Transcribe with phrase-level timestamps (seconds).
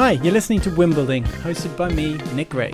[0.00, 2.72] Hi, you're listening to Win Building, hosted by me, Nick Ray.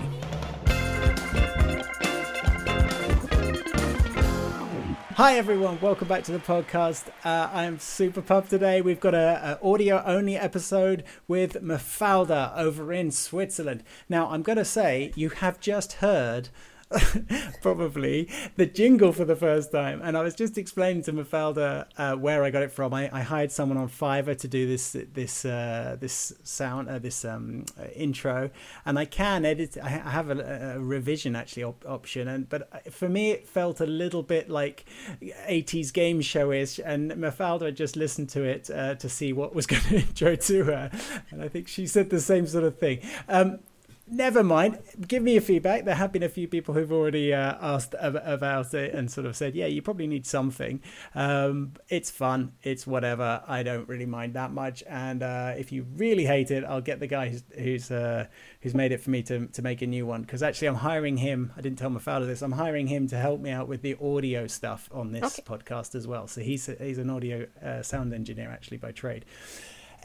[5.15, 7.07] Hi everyone, welcome back to the podcast.
[7.23, 8.81] Uh, I'm super pumped today.
[8.81, 13.83] We've got a, audio only episode with Mafalda over in Switzerland.
[14.07, 16.49] Now, I'm going to say you have just heard
[17.61, 20.01] probably the jingle for the first time.
[20.03, 22.93] And I was just explaining to Mafalda uh, where I got it from.
[22.93, 27.25] I, I, hired someone on Fiverr to do this this uh, this sound uh, this
[27.25, 28.51] um, uh, intro,
[28.85, 29.77] and I can edit.
[29.81, 33.79] I have a, a revision actually op- option, and but uh, for me it felt
[33.81, 34.85] a little bit like
[35.21, 36.79] 80s game showish.
[36.85, 40.63] And Mafalda just listened to it uh, to see what was going to intro to
[40.65, 40.91] her,
[41.31, 42.99] and I think she said the same sort of thing.
[43.27, 43.59] Um,
[44.07, 44.79] never mind.
[45.07, 45.85] Give me your feedback.
[45.85, 49.35] There have been a few people who've already uh, asked about it and sort of
[49.35, 50.81] said, "Yeah, you probably need something."
[51.13, 52.53] Um, it's fun.
[52.63, 53.43] It's whatever.
[53.47, 54.83] I don't really mind that much.
[54.87, 58.27] And uh, if you really hate it, I'll get the guy who's who's, uh,
[58.61, 60.21] who's made it for me to to make a new one.
[60.21, 61.51] Because actually, I'm hiring him.
[61.57, 62.41] I didn't tell Mafalda this.
[62.41, 65.41] I'm hiring him to help me out with the audio stuff on this okay.
[65.41, 66.27] podcast as well.
[66.27, 69.25] So he's he's an audio uh, sound engineer actually by trade.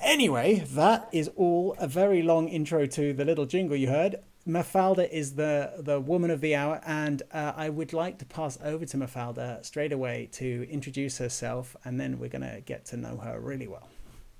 [0.01, 4.17] Anyway, that is all a very long intro to the little jingle you heard.
[4.49, 8.59] Mafalda is the, the woman of the hour, and uh, I would like to pass
[8.65, 12.97] over to Mafalda straight away to introduce herself, and then we're going to get to
[12.97, 13.89] know her really well.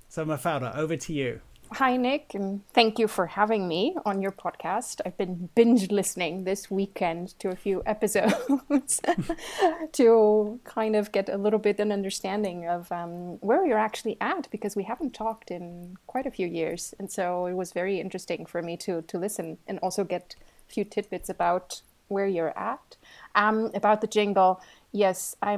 [0.09, 1.41] So, Mafalda, over to you.
[1.75, 4.99] Hi, Nick, and thank you for having me on your podcast.
[5.05, 8.99] I've been binge listening this weekend to a few episodes
[9.93, 14.49] to kind of get a little bit an understanding of um, where you're actually at
[14.51, 16.93] because we haven't talked in quite a few years.
[16.99, 20.35] And so it was very interesting for me to, to listen and also get
[20.67, 22.97] a few tidbits about where you're at.
[23.33, 24.59] Um, about the jingle,
[24.91, 25.57] yes, I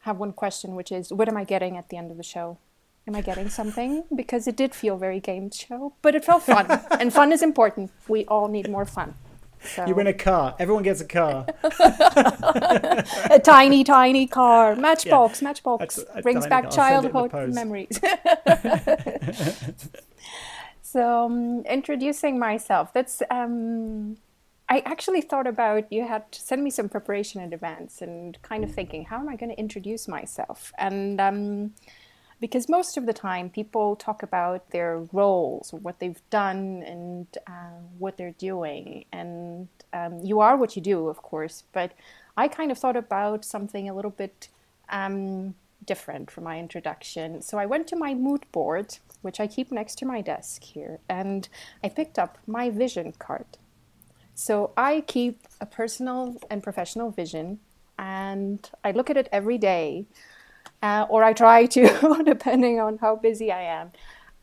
[0.00, 2.58] have one question, which is what am I getting at the end of the show?
[3.06, 4.04] Am I getting something?
[4.14, 6.66] Because it did feel very game show, but it felt fun,
[7.00, 7.90] and fun is important.
[8.08, 9.14] We all need more fun.
[9.64, 9.86] So.
[9.86, 10.56] You win a car.
[10.58, 11.46] Everyone gets a car.
[11.62, 14.74] a tiny, tiny car.
[14.74, 15.40] Matchbox.
[15.40, 15.48] Yeah.
[15.48, 18.00] Matchbox a, brings back childhood memories.
[20.82, 22.92] so, um, introducing myself.
[22.92, 23.22] That's.
[23.30, 24.16] Um,
[24.68, 28.64] I actually thought about you had to send me some preparation in advance and kind
[28.64, 30.72] of thinking, how am I going to introduce myself?
[30.78, 31.74] And um,
[32.42, 37.78] because most of the time people talk about their roles, what they've done, and uh,
[38.00, 39.04] what they're doing.
[39.12, 41.92] And um, you are what you do, of course, but
[42.36, 44.48] I kind of thought about something a little bit
[44.88, 45.54] um,
[45.86, 47.42] different for my introduction.
[47.42, 50.98] So I went to my mood board, which I keep next to my desk here,
[51.08, 51.48] and
[51.84, 53.46] I picked up my vision card.
[54.34, 57.60] So I keep a personal and professional vision,
[57.96, 60.06] and I look at it every day
[60.82, 63.92] uh, or I try to, depending on how busy I am.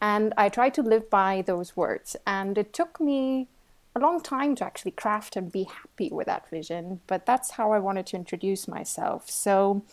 [0.02, 2.16] And I try to live by those words.
[2.26, 3.48] And it took me
[3.96, 7.72] a long time to actually craft and be happy with that vision, but that's how
[7.72, 9.30] I wanted to introduce myself.
[9.30, 9.84] So,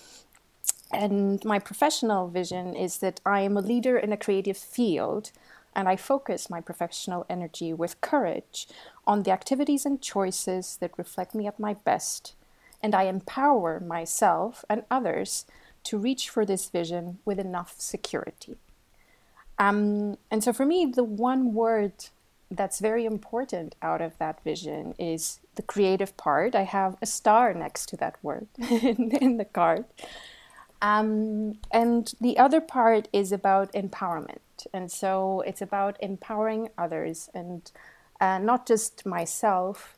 [0.92, 5.32] and my professional vision is that I am a leader in a creative field
[5.74, 8.68] and I focus my professional energy with courage
[9.06, 12.34] on the activities and choices that reflect me at my best.
[12.82, 15.44] And I empower myself and others
[15.86, 18.56] to reach for this vision with enough security.
[19.58, 21.92] Um, and so for me, the one word
[22.50, 26.54] that's very important out of that vision is the creative part.
[26.54, 29.84] I have a star next to that word in, in, the card.
[30.82, 34.66] Um, and the other part is about empowerment.
[34.72, 37.70] And so it's about empowering others and
[38.20, 39.96] uh, not just myself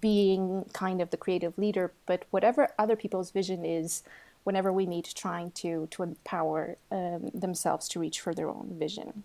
[0.00, 4.02] being kind of the creative leader, but whatever other people's vision is
[4.44, 9.22] whenever we meet trying to, to empower um, themselves to reach for their own vision.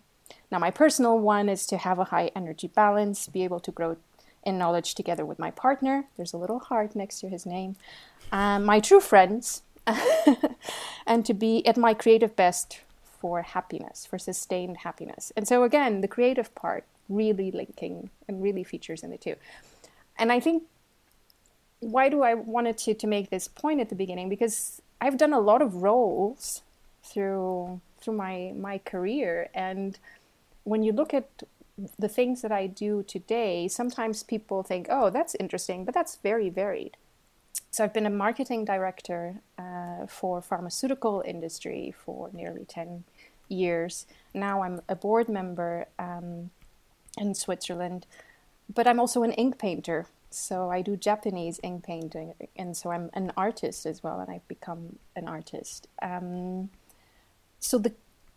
[0.51, 3.97] Now, my personal one is to have a high energy balance, be able to grow
[4.43, 6.05] in knowledge together with my partner.
[6.15, 7.75] There's a little heart next to his name.
[8.31, 9.63] Um, my true friends,
[11.05, 15.31] and to be at my creative best for happiness, for sustained happiness.
[15.35, 19.35] And so, again, the creative part really linking and really features in the two.
[20.17, 20.63] And I think
[21.79, 24.29] why do I wanted to, to make this point at the beginning?
[24.29, 26.63] Because I've done a lot of roles
[27.03, 29.97] through through my my career and
[30.63, 31.43] when you look at
[31.99, 36.49] the things that I do today, sometimes people think, "Oh, that's interesting," but that's very
[36.49, 36.97] varied.
[37.71, 43.03] So I've been a marketing director uh, for pharmaceutical industry for nearly ten
[43.47, 44.05] years.
[44.33, 46.49] Now I'm a board member um,
[47.17, 48.05] in Switzerland,
[48.73, 53.09] but I'm also an ink painter so I do Japanese ink painting, and so I'm
[53.13, 55.87] an artist as well, and I've become an artist.
[56.01, 56.69] Um,
[57.59, 57.93] so the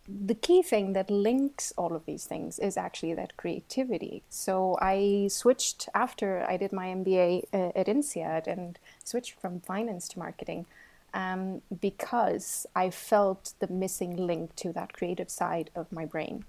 [0.09, 4.23] the key thing that links all of these things is actually that creativity.
[4.29, 10.09] So I switched after I did my MBA uh, at INSEAD and switched from finance
[10.09, 10.67] to marketing
[11.15, 16.45] um, because I felt the missing link to that creative side of my brain.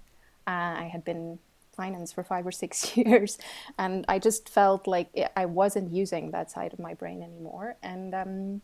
[0.46, 1.38] Uh, I had been
[1.72, 3.38] finance for five or six years,
[3.78, 7.76] and I just felt like I wasn't using that side of my brain anymore.
[7.82, 8.62] And um,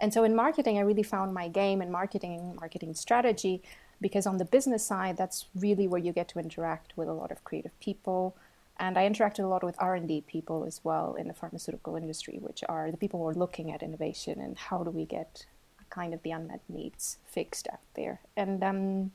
[0.00, 3.62] and so in marketing, I really found my game in marketing, marketing strategy,
[4.00, 7.30] because on the business side, that's really where you get to interact with a lot
[7.30, 8.36] of creative people.
[8.76, 12.64] And I interacted a lot with R&D people as well in the pharmaceutical industry, which
[12.68, 15.46] are the people who are looking at innovation and how do we get
[15.90, 18.20] kind of the unmet needs fixed out there.
[18.36, 19.12] And um,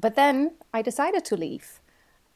[0.00, 1.80] but then I decided to leave.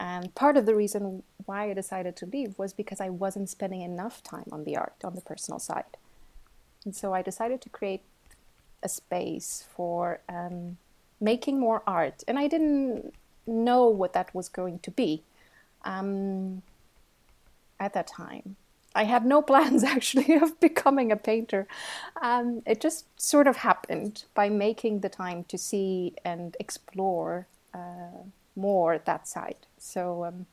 [0.00, 3.80] And part of the reason why I decided to leave was because I wasn't spending
[3.80, 5.96] enough time on the art, on the personal side.
[6.84, 8.02] And so I decided to create
[8.82, 10.76] a space for um,
[11.20, 12.22] making more art.
[12.28, 13.14] And I didn't
[13.46, 15.22] know what that was going to be
[15.84, 16.62] um,
[17.80, 18.56] at that time.
[18.94, 21.66] I had no plans actually of becoming a painter.
[22.20, 28.22] Um, it just sort of happened by making the time to see and explore uh,
[28.56, 29.66] more that side.
[29.78, 30.46] So, um,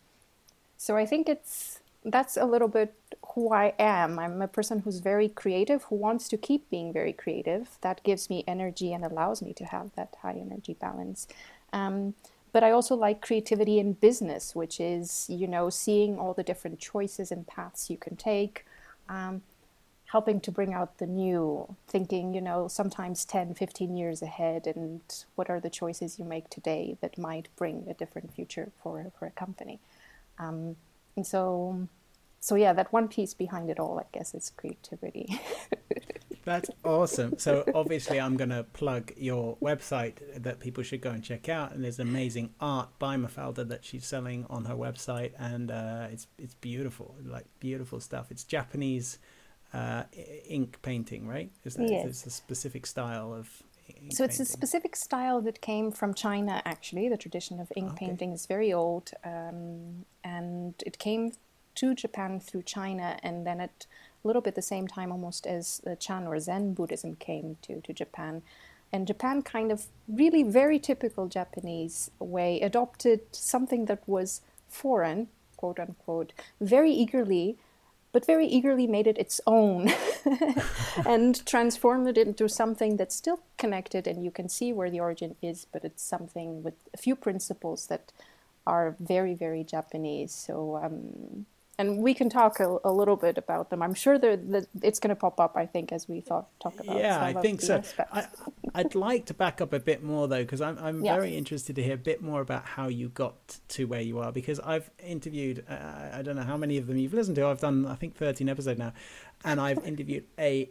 [0.78, 2.96] so I think it's that's a little bit
[3.36, 4.18] who I am.
[4.18, 7.78] I'm a person who's very creative, who wants to keep being very creative.
[7.82, 11.28] That gives me energy and allows me to have that high energy balance.
[11.72, 12.16] Um,
[12.52, 16.80] but I also like creativity in business, which is, you know, seeing all the different
[16.80, 18.66] choices and paths you can take,
[19.08, 19.44] um,
[20.12, 25.02] helping to bring out the new, thinking, you know, sometimes 10, 15 years ahead, and
[25.36, 29.26] what are the choices you make today that might bring a different future for, for
[29.26, 29.80] a company.
[30.38, 30.76] Um,
[31.16, 31.88] and so
[32.40, 35.40] so yeah that one piece behind it all i guess is creativity.
[36.44, 37.38] That's awesome.
[37.38, 41.74] So obviously i'm going to plug your website that people should go and check out
[41.74, 46.26] and there's amazing art by mafalda that she's selling on her website and uh, it's
[46.40, 48.32] it's beautiful like beautiful stuff.
[48.32, 49.20] It's japanese
[49.74, 50.04] uh,
[50.48, 52.06] ink painting right is that yes.
[52.06, 53.64] it's a specific style of
[54.10, 54.42] so it's painting.
[54.42, 56.62] a specific style that came from China.
[56.66, 58.06] Actually, the tradition of ink okay.
[58.06, 61.34] painting is very old, um, and it came
[61.76, 63.86] to Japan through China, and then at
[64.24, 67.82] a little bit the same time, almost as uh, Chan or Zen Buddhism came to
[67.82, 68.42] to Japan.
[68.94, 75.80] And Japan, kind of really very typical Japanese way, adopted something that was foreign, quote
[75.80, 77.58] unquote, very eagerly
[78.12, 79.90] but very eagerly made it its own
[81.06, 85.36] and transformed it into something that's still connected and you can see where the origin
[85.42, 88.12] is, but it's something with a few principles that
[88.68, 90.34] are very, very Japanese.
[90.34, 91.46] So um,
[91.82, 93.82] and we can talk a, a, little bit about them.
[93.82, 95.58] I'm sure that it's going to pop up.
[95.58, 96.96] I think as we thought, talk about.
[96.96, 97.82] Yeah, I think so.
[98.14, 98.28] I,
[98.76, 101.16] would like to back up a bit more though, because I'm I'm yeah.
[101.16, 104.32] very interested to hear a bit more about how you got to where you are.
[104.32, 107.48] Because I've interviewed, uh, I don't know how many of them you've listened to.
[107.48, 108.94] I've done I think 13 episodes now,
[109.44, 110.70] and I've interviewed a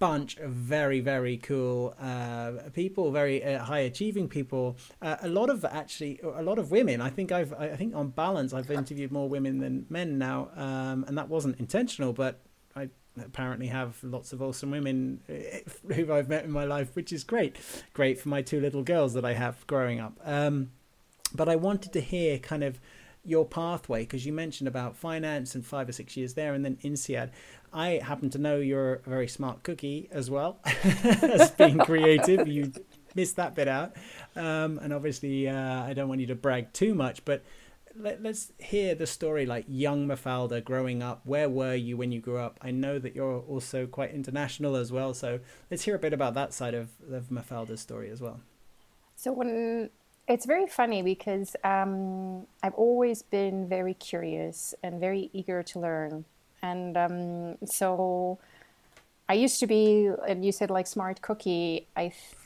[0.00, 4.76] bunch of very very cool uh, people very uh, high achieving people.
[5.00, 7.00] Uh, a lot of actually a lot of women.
[7.00, 10.50] I think i've i think on balance i've interviewed more women than men now.
[10.56, 12.40] Um, and that wasn't intentional but
[12.74, 12.88] i
[13.22, 17.22] apparently have lots of awesome women uh, who i've met in my life which is
[17.22, 17.56] great.
[17.94, 20.18] Great for my two little girls that i have growing up.
[20.24, 20.72] Um,
[21.32, 22.80] but i wanted to hear kind of
[23.24, 26.78] your pathway because you mentioned about finance and five or six years there and then
[26.82, 27.30] INSEAD.
[27.72, 32.48] I happen to know you're a very smart cookie as well as being creative.
[32.48, 32.72] You
[33.14, 33.96] missed that bit out.
[34.36, 37.42] Um, and obviously, uh, I don't want you to brag too much, but
[37.96, 41.20] let, us hear the story like young Mafalda growing up.
[41.24, 42.58] Where were you when you grew up?
[42.62, 45.14] I know that you're also quite international as well.
[45.14, 48.40] So let's hear a bit about that side of, of Mafalda's story as well.
[49.16, 49.90] So when
[50.28, 56.24] it's very funny because um, I've always been very curious and very eager to learn.
[56.62, 58.38] And um, so
[59.28, 61.86] I used to be, and you said like smart cookie.
[61.96, 62.36] I, th-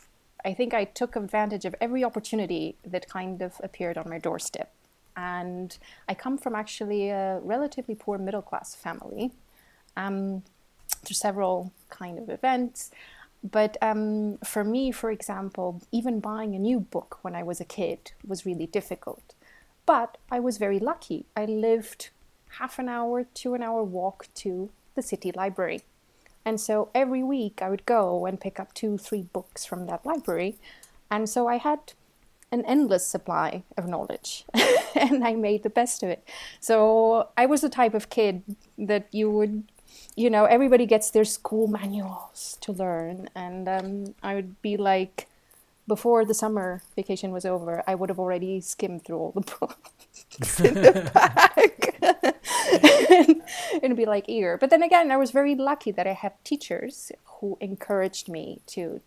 [0.45, 4.73] I think I took advantage of every opportunity that kind of appeared on my doorstep.
[5.17, 5.77] And
[6.09, 9.31] I come from actually a relatively poor middle class family.
[9.97, 10.43] Um,
[11.05, 12.91] through several kind of events.
[13.43, 17.65] But um, for me, for example, even buying a new book when I was a
[17.65, 19.35] kid was really difficult.
[19.87, 21.27] But I was very lucky.
[21.37, 22.09] I lived
[22.59, 25.83] half an hour to an hour walk to the city library.
[26.45, 30.05] And so every week I would go and pick up two, three books from that
[30.05, 30.57] library.
[31.11, 31.93] And so I had
[32.53, 34.45] an endless supply of knowledge
[34.95, 36.27] and I made the best of it.
[36.61, 38.43] So I was the type of kid
[38.79, 39.65] that you would
[40.17, 45.29] you know, everybody gets their school manuals to learn, and um, I would be like
[45.87, 50.61] before the summer vacation was over, I would have already skimmed through all the books
[50.61, 51.97] in the back
[53.11, 53.43] and,
[53.83, 54.57] and be like eager.
[54.57, 59.01] But then again, I was very lucky that I had teachers who encouraged me to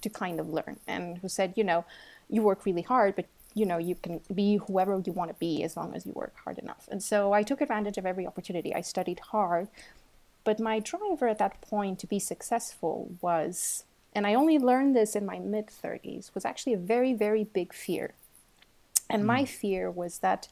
[0.00, 1.84] to kind of learn and who said, you know,
[2.28, 5.62] you work really hard, but you know you can be whoever you want to be
[5.62, 6.88] as long as you work hard enough.
[6.90, 8.74] And so I took advantage of every opportunity.
[8.74, 9.68] I studied hard,
[10.42, 13.84] but my driver at that point to be successful was
[14.14, 17.72] and I only learned this in my mid 30s, was actually a very, very big
[17.72, 18.14] fear.
[19.08, 19.26] And mm.
[19.26, 20.48] my fear was that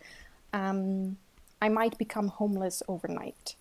[0.53, 1.17] um,
[1.61, 3.57] I might become homeless overnight.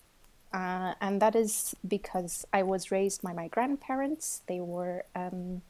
[0.54, 4.42] Uh, and that is because I was raised by my grandparents.
[4.48, 5.62] They were, um,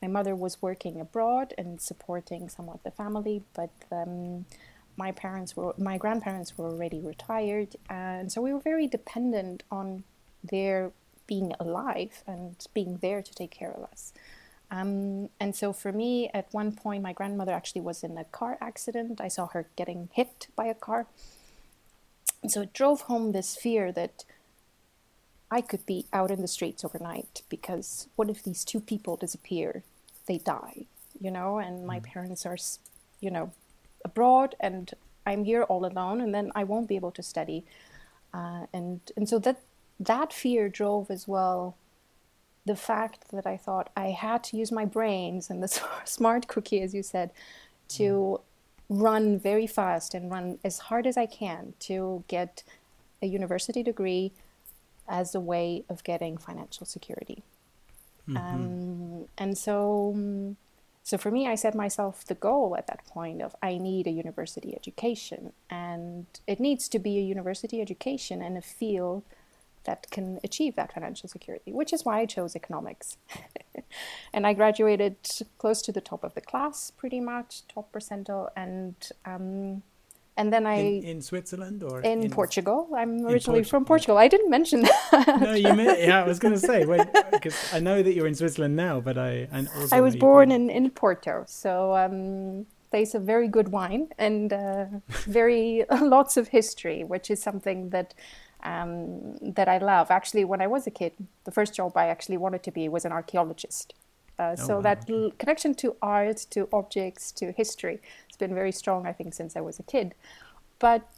[0.00, 4.44] my mother was working abroad and supporting somewhat the family, but um,
[4.96, 7.74] my parents were, my grandparents were already retired.
[7.88, 10.04] And so we were very dependent on
[10.44, 10.92] their
[11.28, 14.12] being alive and being there to take care of us.
[14.70, 18.58] Um, and so for me, at one point, my grandmother actually was in a car
[18.60, 19.20] accident.
[19.20, 21.06] I saw her getting hit by a car.
[22.42, 24.24] And so it drove home this fear that
[25.50, 29.82] I could be out in the streets overnight because what if these two people disappear?
[30.26, 30.84] They die,
[31.18, 32.04] you know, and my mm.
[32.04, 32.58] parents are,
[33.20, 33.52] you know,
[34.04, 34.92] abroad and
[35.24, 37.64] I'm here all alone and then I won't be able to study.
[38.34, 39.60] Uh, and, and so that
[40.00, 41.76] that fear drove as well
[42.68, 45.68] the fact that I thought I had to use my brains and the
[46.04, 47.30] smart cookie, as you said,
[47.90, 48.40] to
[48.88, 52.62] run very fast and run as hard as I can to get
[53.20, 54.32] a university degree
[55.08, 57.42] as a way of getting financial security.
[58.28, 58.36] Mm-hmm.
[58.36, 60.54] Um, and so,
[61.02, 64.10] so for me, I set myself the goal at that point of I need a
[64.10, 69.22] university education, and it needs to be a university education in a field
[69.84, 73.16] that can achieve that financial security, which is why I chose economics.
[74.32, 75.16] and I graduated
[75.58, 78.94] close to the top of the class, pretty much top percentile, and
[79.24, 79.82] um,
[80.36, 82.88] and then I in, in Switzerland or in, in Portugal.
[82.96, 84.16] I'm originally from Portugal.
[84.16, 84.22] Yeah.
[84.22, 85.40] I didn't mention that.
[85.40, 86.22] no, you meant yeah.
[86.22, 86.84] I was going to say
[87.32, 90.70] because I know that you're in Switzerland now, but I I, I was born in
[90.70, 91.94] in Porto, so.
[91.96, 97.90] Um, place of very good wine and uh, very lots of history, which is something
[97.90, 98.14] that
[98.62, 100.10] um, that I love.
[100.10, 101.12] Actually, when I was a kid,
[101.44, 103.94] the first job I actually wanted to be was an archaeologist.
[104.38, 104.82] Uh, oh, so wow.
[104.82, 109.34] that l- connection to art, to objects, to history it's been very strong, I think,
[109.34, 110.14] since I was a kid.
[110.78, 111.08] But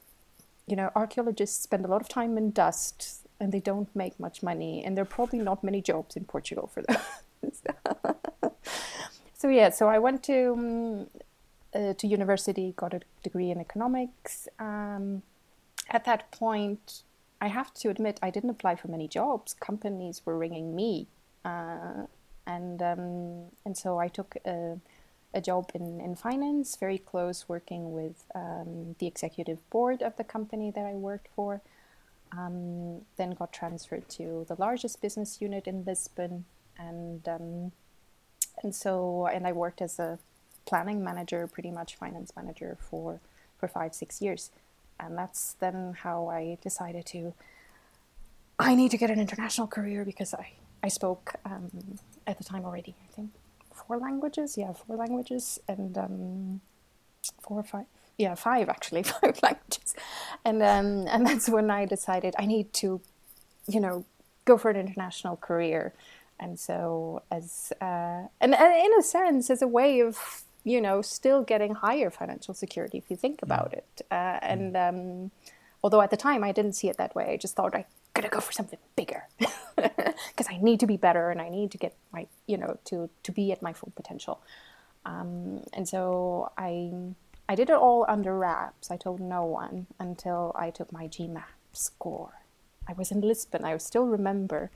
[0.67, 4.43] you know, archaeologists spend a lot of time in dust, and they don't make much
[4.43, 7.01] money, and there are probably not many jobs in Portugal for them.
[9.35, 11.07] so yeah, so I went to um,
[11.75, 14.49] uh, to university, got a degree in economics.
[14.59, 15.23] Um,
[15.91, 17.03] at that point,
[17.41, 19.55] I have to admit, I didn't apply for many jobs.
[19.55, 21.07] Companies were ringing me,
[21.45, 22.07] uh,
[22.47, 24.79] and um, and so I took a,
[25.33, 30.25] a, job in, in finance, very close, working with um, the executive board of the
[30.25, 31.63] company that I worked for.
[32.37, 36.45] Um, then got transferred to the largest business unit in Lisbon,
[36.79, 37.73] and um,
[38.63, 40.19] and so and I worked as a
[40.67, 43.21] planning manager, pretty much finance manager for
[43.59, 44.51] for five six years
[45.03, 47.35] and that's then how I decided to.
[48.59, 50.53] I need to get an international career because I
[50.83, 52.95] I spoke um, at the time already.
[53.09, 53.31] I think
[53.73, 54.57] four languages.
[54.57, 56.61] Yeah, four languages and um,
[57.41, 57.87] four or five.
[58.19, 59.95] Yeah, five actually, five languages,
[60.45, 63.01] and um, and that's when I decided I need to,
[63.67, 64.05] you know,
[64.45, 65.95] go for an international career,
[66.39, 71.03] and so as uh, and, and in a sense as a way of you know,
[71.03, 74.03] still getting higher financial security if you think about it.
[74.11, 75.31] Uh, and um,
[75.83, 78.29] although at the time I didn't see it that way, I just thought I gotta
[78.29, 79.25] go for something bigger
[79.77, 83.09] because I need to be better and I need to get my, you know, to
[83.23, 84.41] to be at my full potential.
[85.07, 86.93] Um, and so I
[87.49, 88.91] I did it all under wraps.
[88.91, 92.35] I told no one until I took my GMAT score.
[92.89, 93.65] I was in Lisbon.
[93.65, 94.71] I still remember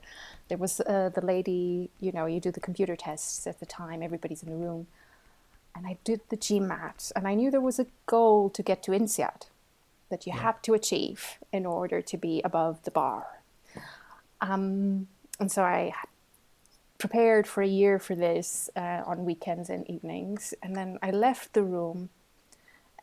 [0.47, 4.01] there was uh, the lady, you know, you do the computer tests at the time.
[4.01, 4.87] Everybody's in the room
[5.75, 8.91] and I did the GMAT, and I knew there was a goal to get to
[8.91, 9.47] INSEAD
[10.09, 10.41] that you yeah.
[10.41, 13.41] had to achieve in order to be above the bar.
[14.41, 15.07] Um,
[15.39, 15.93] and so I
[16.97, 21.53] prepared for a year for this uh, on weekends and evenings, and then I left
[21.53, 22.09] the room,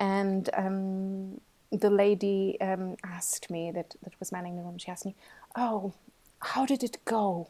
[0.01, 4.79] and um, the lady um, asked me that that was manning the room.
[4.79, 5.15] She asked me,
[5.57, 5.93] "Oh,
[6.41, 7.49] how did it go?"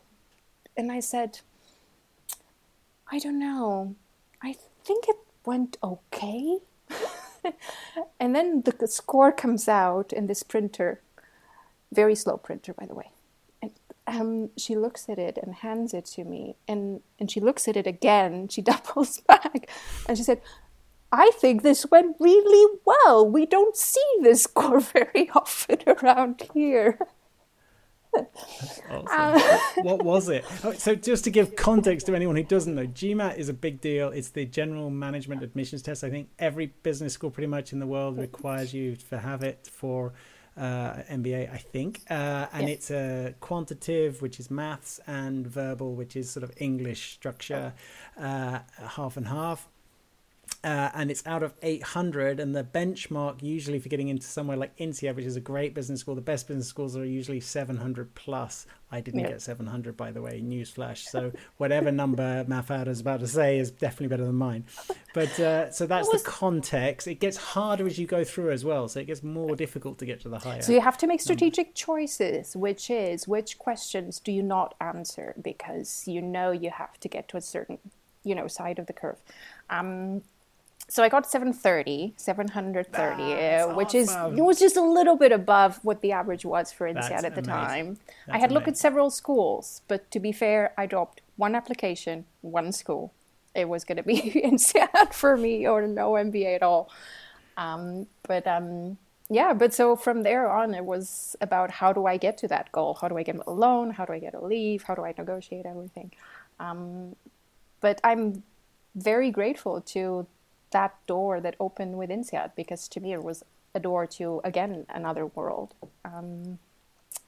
[0.76, 1.40] And I said,
[3.10, 3.94] "I don't know.
[4.42, 6.58] I." think it went okay.
[8.20, 11.00] and then the score comes out in this printer,
[11.92, 13.10] very slow printer, by the way.
[13.60, 13.70] And
[14.06, 17.76] um, she looks at it and hands it to me, and and she looks at
[17.76, 18.48] it again.
[18.48, 19.70] She doubles back,
[20.08, 20.40] and she said,
[21.10, 23.28] "I think this went really well.
[23.28, 26.98] We don't see this score very often around here."
[28.14, 29.06] Awesome.
[29.10, 30.44] Uh, what was it?
[30.64, 33.80] Oh, so, just to give context to anyone who doesn't know, GMAT is a big
[33.80, 34.08] deal.
[34.08, 36.04] It's the General Management Admissions Test.
[36.04, 39.68] I think every business school pretty much in the world requires you to have it
[39.70, 40.12] for
[40.56, 42.02] uh, MBA, I think.
[42.10, 42.76] Uh, and yes.
[42.76, 47.72] it's a quantitative, which is maths, and verbal, which is sort of English structure,
[48.18, 49.68] uh, half and half.
[50.64, 54.76] Uh, and it's out of 800 and the benchmark usually for getting into somewhere like
[54.76, 56.14] INSEAD which is a great business school.
[56.14, 58.66] The best business schools are usually 700 plus.
[58.92, 59.30] I didn't yeah.
[59.30, 63.72] get 700 by the way newsflash so whatever number Mafalda is about to say is
[63.72, 64.64] definitely better than mine.
[65.14, 66.22] But uh, so that's was...
[66.22, 67.08] the context.
[67.08, 70.06] It gets harder as you go through as well so it gets more difficult to
[70.06, 71.76] get to the higher so you have to make strategic number.
[71.76, 75.34] choices which is which questions do you not answer?
[75.42, 77.78] Because you know you have to get to a certain
[78.24, 79.18] you know side of the curve.
[79.70, 80.22] Um,
[80.92, 85.82] so I got 730, 730, uh, which is it was just a little bit above
[85.82, 87.44] what the average was for INSEAD at the amazing.
[87.44, 87.86] time.
[87.94, 88.54] That's I had amazing.
[88.54, 93.14] looked at several schools, but to be fair, I dropped one application, one school.
[93.54, 96.90] It was going to be INSEAD for me or no MBA at all.
[97.56, 98.98] Um, but um,
[99.30, 102.70] yeah, but so from there on, it was about how do I get to that
[102.70, 102.98] goal?
[103.00, 103.92] How do I get a loan?
[103.92, 104.82] How do I get a leave?
[104.82, 106.12] How do I negotiate everything?
[106.60, 107.16] Um,
[107.80, 108.42] but I'm
[108.94, 110.26] very grateful to
[110.72, 114.86] that door that opened with INSEAD because to me it was a door to again
[114.88, 115.74] another world
[116.04, 116.58] um,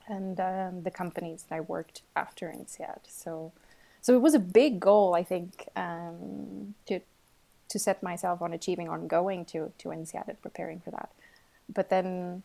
[0.07, 3.01] and um, the companies that I worked after INSEAD.
[3.07, 3.53] So
[4.03, 7.01] so it was a big goal I think um, to
[7.69, 11.11] to set myself on achieving on going to to INSEAD and preparing for that.
[11.73, 12.43] But then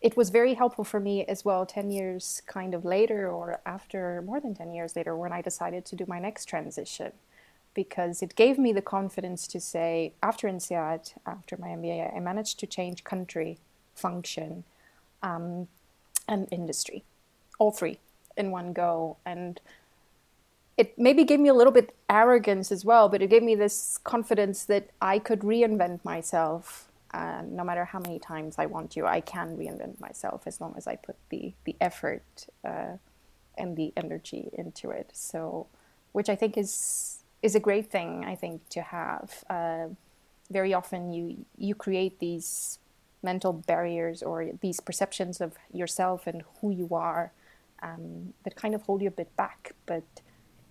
[0.00, 4.22] it was very helpful for me as well 10 years kind of later or after
[4.22, 7.12] more than 10 years later when I decided to do my next transition
[7.76, 12.58] because it gave me the confidence to say, after INSEAD, after my MBA, I managed
[12.60, 13.58] to change country,
[13.94, 14.64] function,
[15.22, 15.68] um,
[16.26, 17.04] and industry,
[17.58, 17.98] all three
[18.36, 19.18] in one go.
[19.26, 19.60] And
[20.78, 23.98] it maybe gave me a little bit arrogance as well, but it gave me this
[24.02, 26.88] confidence that I could reinvent myself.
[27.12, 30.74] Uh, no matter how many times I want to, I can reinvent myself as long
[30.76, 32.96] as I put the the effort uh,
[33.56, 35.10] and the energy into it.
[35.12, 35.66] So,
[36.12, 39.44] which I think is is a great thing, I think, to have.
[39.48, 39.88] Uh,
[40.50, 42.78] very often, you you create these
[43.22, 47.32] mental barriers or these perceptions of yourself and who you are
[47.82, 49.72] um, that kind of hold you a bit back.
[49.86, 50.04] But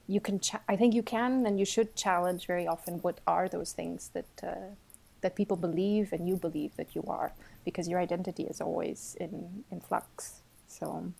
[0.07, 2.95] you can, cha- I think, you can and you should challenge very often.
[2.99, 4.75] What are those things that uh,
[5.21, 7.33] that people believe and you believe that you are?
[7.63, 10.41] Because your identity is always in in flux.
[10.67, 11.11] So,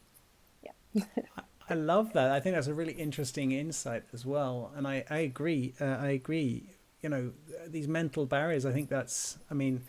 [0.64, 1.04] yeah.
[1.70, 2.32] I love that.
[2.32, 4.72] I think that's a really interesting insight as well.
[4.76, 5.74] And I, I agree.
[5.80, 6.70] Uh, I agree.
[7.02, 7.32] You know,
[7.68, 9.84] these mental barriers, I think that's, I mean,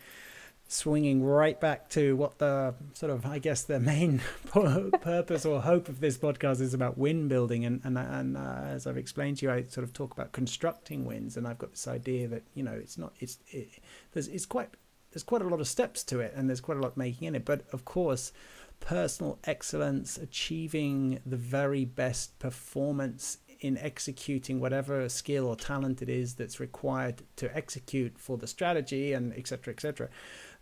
[0.67, 4.21] swinging right back to what the sort of, I guess, the main
[5.01, 7.63] purpose or hope of this podcast is about win building.
[7.65, 11.05] And, and, and uh, as I've explained to you, I sort of talk about constructing
[11.05, 11.37] wins.
[11.37, 13.69] And I've got this idea that, you know, it's not, it's, it,
[14.13, 14.69] there's, it's quite,
[15.11, 17.35] there's quite a lot of steps to it and there's quite a lot making in
[17.35, 17.45] it.
[17.45, 18.31] But of course,
[18.79, 26.35] personal excellence, achieving the very best performance in executing whatever skill or talent it is
[26.35, 30.07] that's required to execute for the strategy and etc etc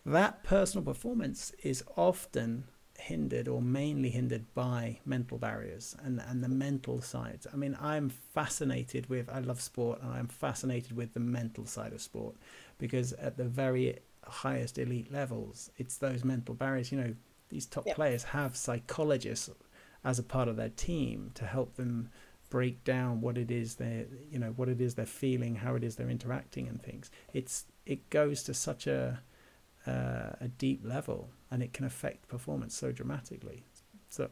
[0.05, 2.63] that personal performance is often
[2.97, 7.39] hindered or mainly hindered by mental barriers and and the mental side.
[7.51, 11.91] I mean i'm fascinated with i love sport and i'm fascinated with the mental side
[11.91, 12.35] of sport
[12.77, 17.13] because at the very highest elite levels it's those mental barriers you know
[17.49, 17.95] these top yep.
[17.95, 19.49] players have psychologists
[20.03, 22.09] as a part of their team to help them
[22.49, 25.83] break down what it is they you know what it is they're feeling how it
[25.83, 27.09] is they're interacting and things.
[27.33, 29.21] It's it goes to such a
[29.87, 33.65] uh, a deep level and it can affect performance so dramatically.
[34.09, 34.29] So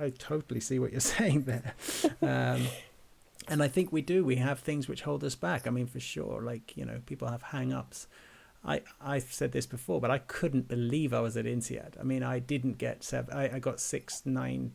[0.00, 1.74] I totally see what you're saying there.
[2.20, 2.66] Um,
[3.48, 4.24] and I think we do.
[4.24, 5.66] We have things which hold us back.
[5.66, 8.06] I mean for sure like you know people have hang ups
[8.64, 11.98] I I've said this before, but I couldn't believe I was at INSEAD.
[11.98, 13.34] I mean, I didn't get seven.
[13.34, 14.72] I, I got six nine.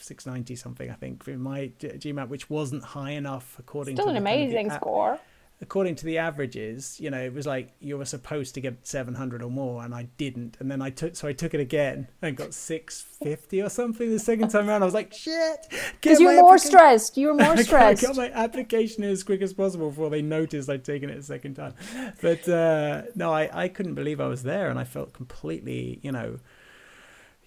[0.00, 4.16] 690 something I think for my GMAT which wasn't high enough according Still to still
[4.16, 5.18] an amazing score
[5.64, 9.42] according to the averages, you know, it was like you were supposed to get 700
[9.42, 10.58] or more, and I didn't.
[10.60, 14.18] And then I took, so I took it again and got 650 or something the
[14.18, 14.82] second time around.
[14.82, 15.66] I was like, shit.
[15.92, 17.16] Because you were more stressed.
[17.16, 18.04] You were more stressed.
[18.04, 21.16] I got my application in as quick as possible before they noticed I'd taken it
[21.16, 21.72] a second time.
[22.20, 26.12] But uh, no, I, I couldn't believe I was there, and I felt completely, you
[26.12, 26.40] know,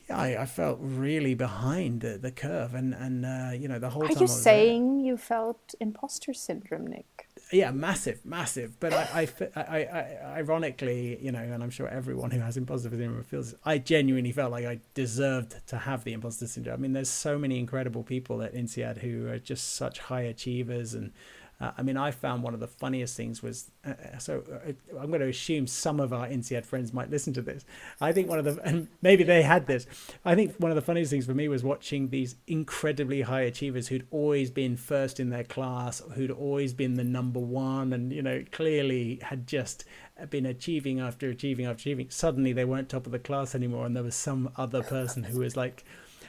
[0.09, 4.05] I, I felt really behind the, the curve, and and uh, you know the whole.
[4.05, 7.26] Are time you saying there, you felt imposter syndrome, Nick?
[7.51, 8.77] Yeah, massive, massive.
[8.79, 12.89] But I, I, I, I, ironically, you know, and I'm sure everyone who has imposter
[12.89, 13.55] syndrome feels.
[13.63, 16.75] I genuinely felt like I deserved to have the imposter syndrome.
[16.75, 20.93] I mean, there's so many incredible people at INSEAD who are just such high achievers
[20.93, 21.13] and
[21.59, 24.71] uh, I mean, I found one of the funniest things was uh, uh so uh,
[24.99, 27.65] I'm going to assume some of our INSEAD friends might listen to this.
[27.99, 29.87] I think one of the, and maybe they had this.
[30.23, 33.87] I think one of the funniest things for me was watching these incredibly high achievers
[33.87, 38.21] who'd always been first in their class, who'd always been the number one, and, you
[38.21, 39.83] know, clearly had just
[40.29, 42.09] been achieving after achieving after achieving.
[42.09, 45.39] Suddenly they weren't top of the class anymore, and there was some other person who
[45.39, 45.83] was like,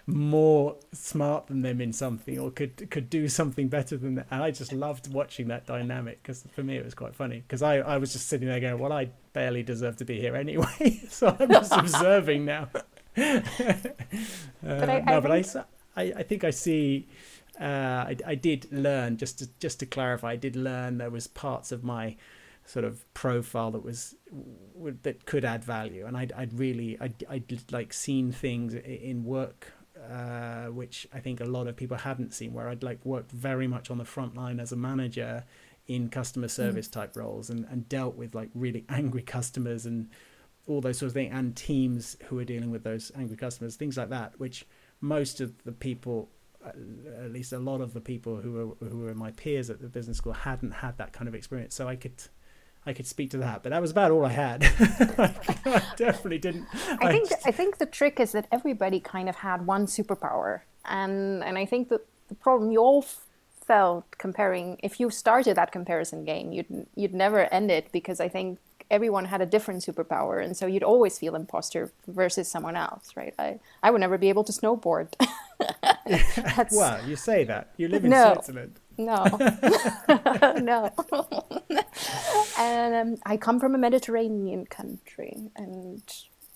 [0.08, 4.26] more smart than them in something or could could do something better than that.
[4.30, 7.62] And I just loved watching that dynamic because for me it was quite funny because
[7.62, 11.02] I, I was just sitting there going, well, I barely deserve to be here anyway,
[11.10, 12.70] so I'm just observing now.
[13.16, 13.40] uh,
[14.62, 15.64] but I, no, I but think...
[15.96, 17.06] I, I, I think I see.
[17.60, 17.64] Uh,
[18.08, 20.32] I, I did learn just to just to clarify.
[20.32, 22.16] I did learn there was parts of my
[22.64, 24.14] sort of profile that was
[25.02, 29.72] that could add value, and I'd I'd really I'd, I'd like seen things in work
[30.08, 33.66] uh, which I think a lot of people hadn't seen, where I'd like worked very
[33.66, 35.44] much on the front line as a manager
[35.86, 36.50] in customer mm.
[36.50, 36.92] service mm.
[36.92, 40.08] type roles and, and dealt with like really angry customers and
[40.66, 43.96] all those sorts of things and teams who are dealing with those angry customers, things
[43.96, 44.66] like that, which
[45.00, 46.28] most of the people,
[46.64, 46.70] uh,
[47.24, 49.88] at least a lot of the people who were who were my peers at the
[49.88, 51.74] business school, hadn't had that kind of experience.
[51.74, 52.22] So I could
[52.86, 54.64] I could speak to that, but that was about all I had.
[54.78, 56.66] I definitely didn't.
[57.02, 61.44] I think I think the trick is that everybody kind of had one superpower, and
[61.44, 63.04] and I think that the problem you all
[63.66, 68.28] felt comparing if you started that comparison game, you'd you'd never end it because I
[68.28, 68.58] think
[68.90, 73.34] everyone had a different superpower, and so you'd always feel imposter versus someone else, right?
[73.38, 75.08] I I would never be able to snowboard.
[76.72, 78.32] well, you say that you live in no.
[78.34, 78.80] Switzerland.
[78.98, 79.24] No,
[80.60, 80.90] no.
[82.58, 86.02] and um, I come from a Mediterranean country and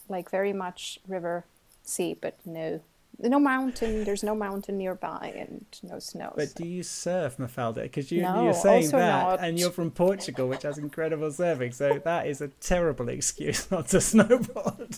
[0.09, 1.45] like very much river,
[1.85, 2.81] sea, but no,
[3.21, 4.03] no mountain.
[4.03, 6.33] There's no mountain nearby and no snow.
[6.37, 6.65] But so.
[6.65, 7.83] do you surf, Mafalda?
[7.83, 9.41] Because you, no, you're saying that, not.
[9.41, 11.73] and you're from Portugal, which has incredible surfing.
[11.73, 14.97] So that is a terrible excuse not to snowboard.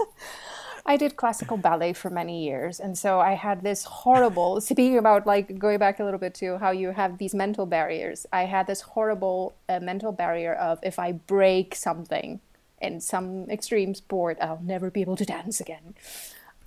[0.86, 4.60] I did classical ballet for many years, and so I had this horrible.
[4.72, 8.26] speaking about like going back a little bit to how you have these mental barriers,
[8.32, 12.40] I had this horrible uh, mental barrier of if I break something
[12.82, 15.94] in some extreme sport, I'll never be able to dance again.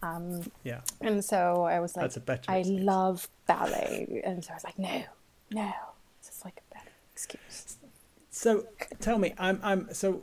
[0.01, 0.81] Um, yeah.
[1.01, 2.11] And so I was like,
[2.47, 2.67] I excuse.
[2.67, 5.03] love ballet, and so I was like, no,
[5.51, 5.73] no,
[6.19, 7.77] it's like a better excuse.
[8.31, 8.65] So
[8.99, 10.21] tell me, I'm, I'm so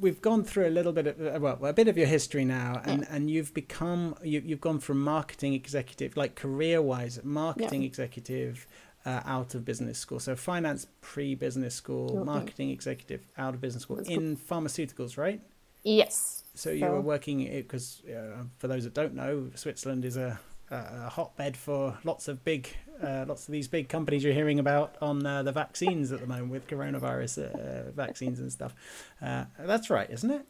[0.00, 2.80] we've gone through a little bit of uh, well a bit of your history now
[2.84, 3.14] and yeah.
[3.14, 7.88] and you've become you, you've gone from marketing executive like career wise marketing yeah.
[7.88, 8.66] executive
[9.06, 12.24] uh, out of business school so finance pre business school okay.
[12.24, 14.60] marketing executive out of business school That's in cool.
[14.60, 15.40] pharmaceuticals right
[15.84, 20.16] yes so, so you were working because uh, for those that don't know switzerland is
[20.16, 20.38] a
[20.70, 22.68] a hotbed for lots of big,
[23.02, 26.26] uh, lots of these big companies you're hearing about on uh, the vaccines at the
[26.26, 28.74] moment with coronavirus uh, vaccines and stuff.
[29.22, 30.44] Uh, that's right, isn't it?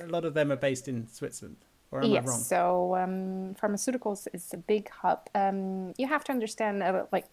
[0.00, 1.56] A lot of them are based in Switzerland.
[1.90, 2.40] Or am yes, I wrong?
[2.40, 5.28] so um, pharmaceuticals is a big hub.
[5.34, 7.26] Um, you have to understand like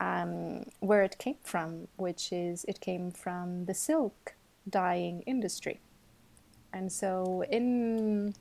[0.00, 4.34] um, where it came from, which is it came from the silk
[4.68, 5.80] dyeing industry,
[6.72, 8.34] and so in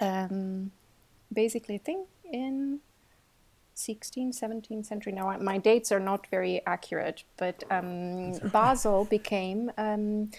[0.00, 0.72] um,
[1.32, 2.80] basically, I think in
[3.78, 5.12] 16th, 17th century.
[5.12, 10.30] Now, my dates are not very accurate, but um, Basel became um,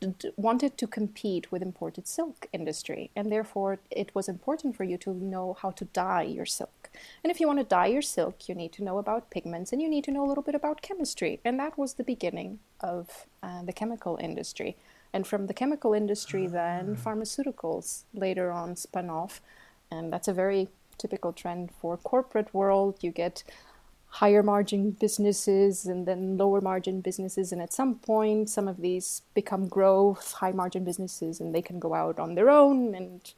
[0.00, 4.96] d- wanted to compete with imported silk industry, and therefore it was important for you
[4.98, 6.90] to know how to dye your silk.
[7.22, 9.82] And if you want to dye your silk, you need to know about pigments and
[9.82, 11.40] you need to know a little bit about chemistry.
[11.44, 14.76] And that was the beginning of uh, the chemical industry.
[15.12, 17.04] And from the chemical industry, then ah.
[17.04, 19.42] pharmaceuticals later on spun off.
[19.90, 22.98] And that's a very typical trend for corporate world.
[23.00, 23.44] You get
[24.08, 29.22] higher margin businesses and then lower margin businesses and at some point some of these
[29.34, 33.34] become growth high margin businesses and they can go out on their own and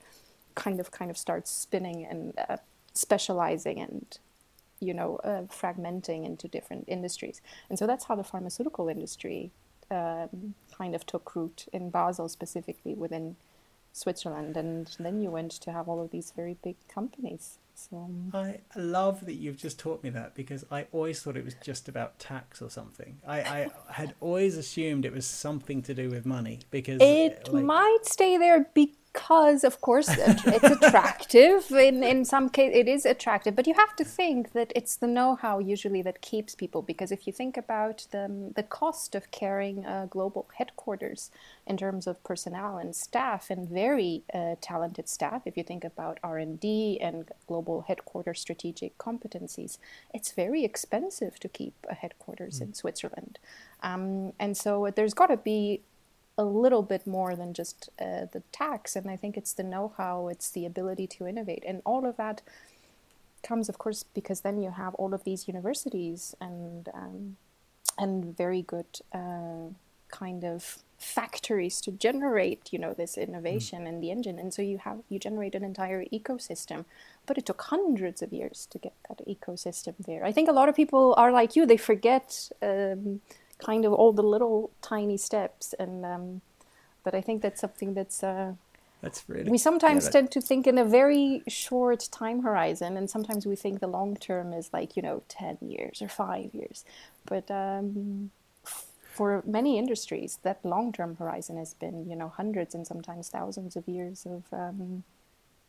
[0.54, 2.56] kind of kind of start spinning and uh,
[2.92, 4.18] specializing and
[4.78, 9.50] you know uh, fragmenting into different industries and so that's how the pharmaceutical industry
[9.90, 13.36] um, kind of took root in basel specifically within
[13.98, 17.58] Switzerland, and then you went to have all of these very big companies.
[17.74, 21.44] So um, I love that you've just taught me that because I always thought it
[21.44, 23.20] was just about tax or something.
[23.26, 27.64] I, I had always assumed it was something to do with money because it like...
[27.64, 28.96] might stay there because
[29.64, 34.04] of course it's attractive in in some case it is attractive but you have to
[34.04, 38.52] think that it's the know-how usually that keeps people because if you think about the
[38.56, 41.30] the cost of carrying a global headquarters
[41.66, 46.18] in terms of personnel and staff and very uh, talented staff if you think about
[46.22, 49.78] R&D and global headquarters strategic competencies
[50.14, 52.62] it's very expensive to keep a headquarters mm.
[52.62, 53.38] in Switzerland
[53.82, 55.82] um, and so there's got to be
[56.38, 58.96] a little bit more than just uh, the tax.
[58.96, 61.64] And I think it's the know how, it's the ability to innovate.
[61.66, 62.40] And all of that
[63.42, 67.36] comes, of course, because then you have all of these universities and, um,
[67.98, 69.74] and very good uh,
[70.08, 73.88] kind of factories to generate you know this innovation mm.
[73.88, 76.84] in the engine and so you have you generate an entire ecosystem
[77.24, 80.68] but it took hundreds of years to get that ecosystem there i think a lot
[80.68, 83.20] of people are like you they forget um,
[83.58, 86.40] kind of all the little tiny steps and um,
[87.04, 88.52] but i think that's something that's uh,
[89.00, 93.08] that's really we sometimes yeah, tend to think in a very short time horizon and
[93.08, 96.84] sometimes we think the long term is like you know 10 years or 5 years.
[97.24, 98.30] But um,
[99.18, 103.76] for many industries that long term horizon has been you know hundreds and sometimes thousands
[103.76, 105.04] of years of um,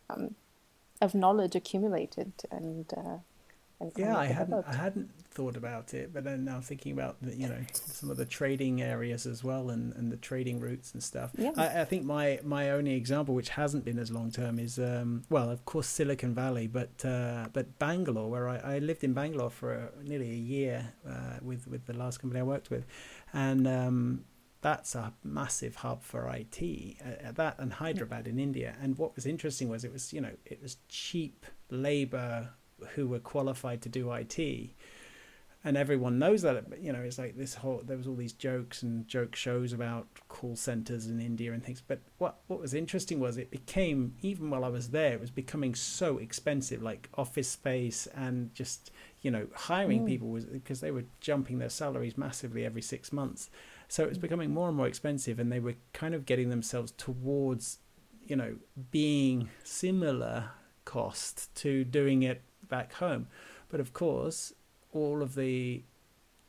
[0.09, 0.35] um
[1.01, 3.17] of knowledge accumulated and uh,
[3.95, 7.47] yeah, I hadn't I hadn't thought about it, but then now thinking about the, you
[7.47, 11.31] know some of the trading areas as well and, and the trading routes and stuff.
[11.37, 11.51] Yeah.
[11.55, 15.23] I, I think my my only example, which hasn't been as long term, is um,
[15.29, 19.49] well, of course, Silicon Valley, but uh, but Bangalore, where I, I lived in Bangalore
[19.49, 22.85] for a, nearly a year uh, with with the last company I worked with,
[23.33, 24.25] and um,
[24.61, 26.97] that's a massive hub for IT.
[27.01, 28.75] Uh, that and Hyderabad in India.
[28.81, 32.49] And what was interesting was it was you know it was cheap labor
[32.95, 34.71] who were qualified to do IT.
[35.61, 38.81] And everyone knows that, you know, it's like this whole, there was all these jokes
[38.81, 41.81] and joke shows about call centers in India and things.
[41.85, 45.31] But what, what was interesting was it became, even while I was there, it was
[45.31, 50.07] becoming so expensive, like office space and just, you know, hiring mm.
[50.07, 53.49] people was because they were jumping their salaries massively every six months.
[53.89, 56.93] So it was becoming more and more expensive and they were kind of getting themselves
[56.93, 57.79] towards,
[58.25, 58.55] you know,
[58.91, 60.51] being similar
[60.85, 63.27] cost to doing it back home.
[63.69, 64.53] But of course,
[64.91, 65.83] all of the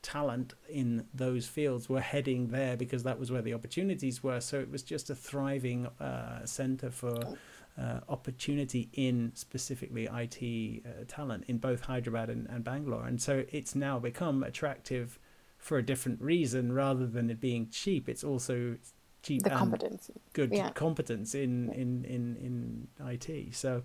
[0.02, 4.40] talent in those fields were heading there because that was where the opportunities were.
[4.40, 7.37] So it was just a thriving uh, center for
[7.78, 13.06] uh, opportunity in specifically IT uh, talent in both Hyderabad and, and Bangalore.
[13.06, 15.18] And so it's now become attractive
[15.59, 18.09] for a different reason rather than it being cheap.
[18.09, 18.76] It's also
[19.22, 20.70] cheap the competence good yeah.
[20.70, 23.54] competence in, in in in IT.
[23.54, 23.83] So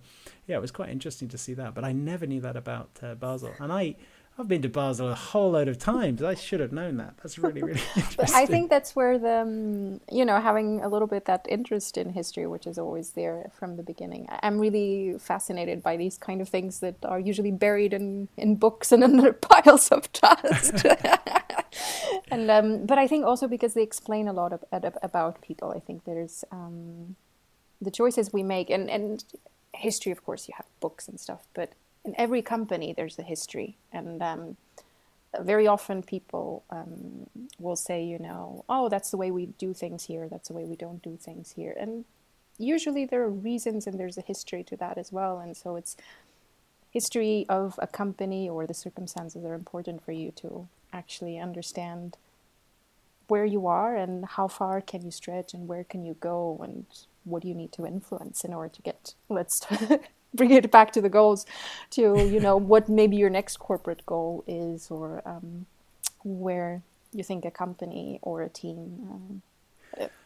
[0.47, 1.73] yeah, it was quite interesting to see that.
[1.73, 3.95] But I never knew that about uh, Basel, and I.
[4.37, 6.21] I've been to Basel a whole load of times.
[6.21, 7.13] I should have known that.
[7.23, 8.35] That's really, really interesting.
[8.35, 12.11] I think that's where the, um, you know, having a little bit that interest in
[12.11, 14.27] history, which is always there from the beginning.
[14.43, 18.91] I'm really fascinated by these kind of things that are usually buried in, in books
[18.91, 20.85] and in piles of dust.
[22.31, 25.71] and um, but I think also because they explain a lot of, about people.
[25.75, 27.15] I think there's um,
[27.81, 29.23] the choices we make, and and
[29.73, 30.11] history.
[30.11, 34.21] Of course, you have books and stuff, but in every company there's a history, and
[34.21, 34.57] um,
[35.39, 37.27] very often people um,
[37.59, 40.27] will say, you know, oh, that's the way we do things here.
[40.29, 42.05] That's the way we don't do things here, and
[42.57, 45.97] usually there are reasons and there's a history to that as well, and so it's
[46.95, 52.17] history of a company or the circumstances are important for you to actually understand
[53.27, 56.85] where you are and how far can you stretch and where can you go and
[57.23, 59.65] what do you need to influence in order to get let's
[60.33, 61.45] bring it back to the goals
[61.89, 62.01] to
[62.33, 65.65] you know what maybe your next corporate goal is or um,
[66.23, 66.81] where
[67.13, 68.77] you think a company or a team
[69.09, 69.41] um,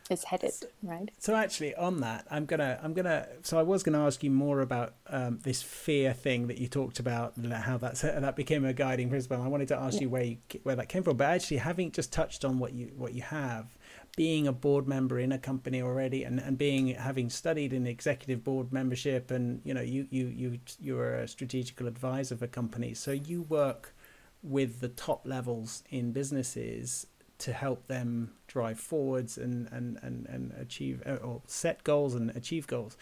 [0.10, 1.10] is headed, right?
[1.20, 3.28] So actually, on that, I'm gonna, I'm gonna.
[3.44, 7.00] So I was gonna ask you more about um, this fear thing that you talked
[7.00, 9.42] about, how that's that became a guiding principle.
[9.42, 10.02] I wanted to ask yeah.
[10.02, 12.92] you where you, where that came from, but actually, having just touched on what you
[12.96, 13.78] what you have,
[14.18, 18.44] being a board member in a company already, and, and being having studied in executive
[18.44, 23.12] board membership, and you know, you you you you're a strategical advisor for companies, so
[23.12, 23.96] you work
[24.42, 27.06] with the top levels in businesses
[27.38, 32.32] to help them drive forwards and, and, and, and achieve uh, or set goals and
[32.32, 32.98] achieve goals.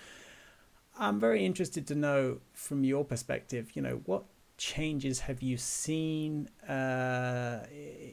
[0.99, 4.25] I'm very interested to know from your perspective, you know, what
[4.57, 7.65] changes have you seen, uh,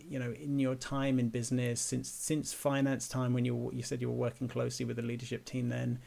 [0.07, 4.01] you know, in your time in business since since finance time when you you said
[4.01, 5.99] you were working closely with the leadership team then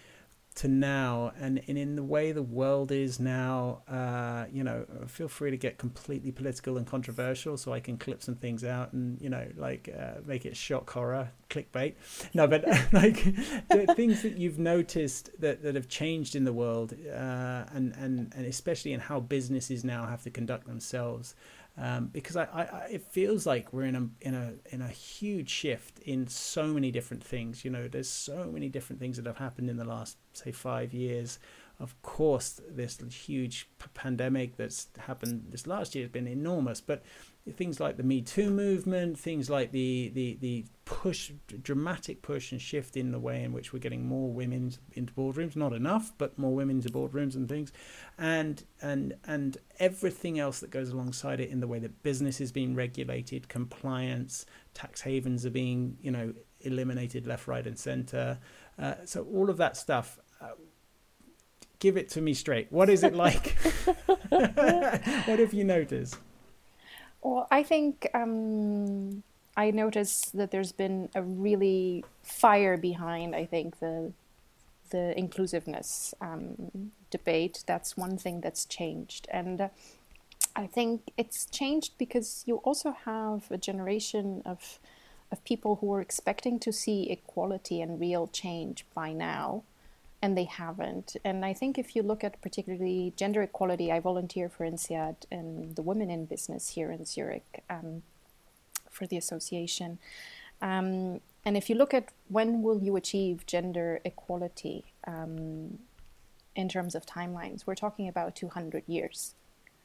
[0.57, 5.27] to now and, and in the way the world is now uh, you know feel
[5.27, 9.21] free to get completely political and controversial so i can clip some things out and
[9.21, 11.93] you know like uh, make it shock horror clickbait.
[12.33, 13.23] No but like
[13.69, 18.33] the things that you've noticed that, that have changed in the world uh, and, and
[18.35, 21.35] and especially in how businesses now have to conduct themselves
[21.79, 25.49] um, because I, I, it feels like we're in a in a in a huge
[25.49, 27.63] shift in so many different things.
[27.63, 30.93] You know, there's so many different things that have happened in the last say five
[30.93, 31.37] years.
[31.79, 37.03] Of course, this huge pandemic that's happened this last year has been enormous, but
[37.55, 41.31] things like the Me Too movement, things like the, the, the push,
[41.61, 45.55] dramatic push and shift in the way in which we're getting more women into boardrooms,
[45.55, 47.71] not enough, but more women into boardrooms and things,
[48.17, 52.51] and and and everything else that goes alongside it in the way that business is
[52.51, 58.39] being regulated, compliance, tax havens are being you know eliminated left, right, and centre.
[58.79, 60.19] Uh, so all of that stuff.
[60.41, 60.49] Uh,
[61.79, 62.71] give it to me straight.
[62.71, 63.57] What is it like?
[64.29, 66.17] what have you noticed?
[67.21, 69.23] Well, I think um,
[69.55, 73.35] I noticed that there's been a really fire behind.
[73.35, 74.13] I think the
[74.89, 77.63] the inclusiveness um, debate.
[77.65, 79.69] That's one thing that's changed, and uh,
[80.55, 84.79] I think it's changed because you also have a generation of
[85.31, 89.63] of people who are expecting to see equality and real change by now
[90.21, 91.15] and they haven't.
[91.23, 95.75] And I think if you look at particularly gender equality, I volunteer for INSEAD and
[95.75, 98.03] the Women in Business here in Zurich um,
[98.89, 99.99] for the association.
[100.61, 105.79] Um, and if you look at when will you achieve gender equality um,
[106.55, 109.35] in terms of timelines, we're talking about 200 years.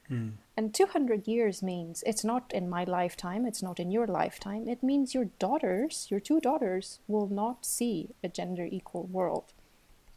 [0.09, 0.33] Mm.
[0.57, 4.67] And 200 years means it's not in my lifetime, it's not in your lifetime.
[4.67, 9.53] It means your daughters, your two daughters, will not see a gender equal world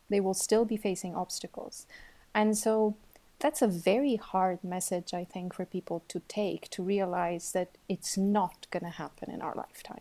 [0.08, 1.86] they will still be facing obstacles.
[2.34, 2.96] And so
[3.38, 8.16] that's a very hard message, I think, for people to take to realize that it's
[8.16, 10.00] not going to happen in our lifetime.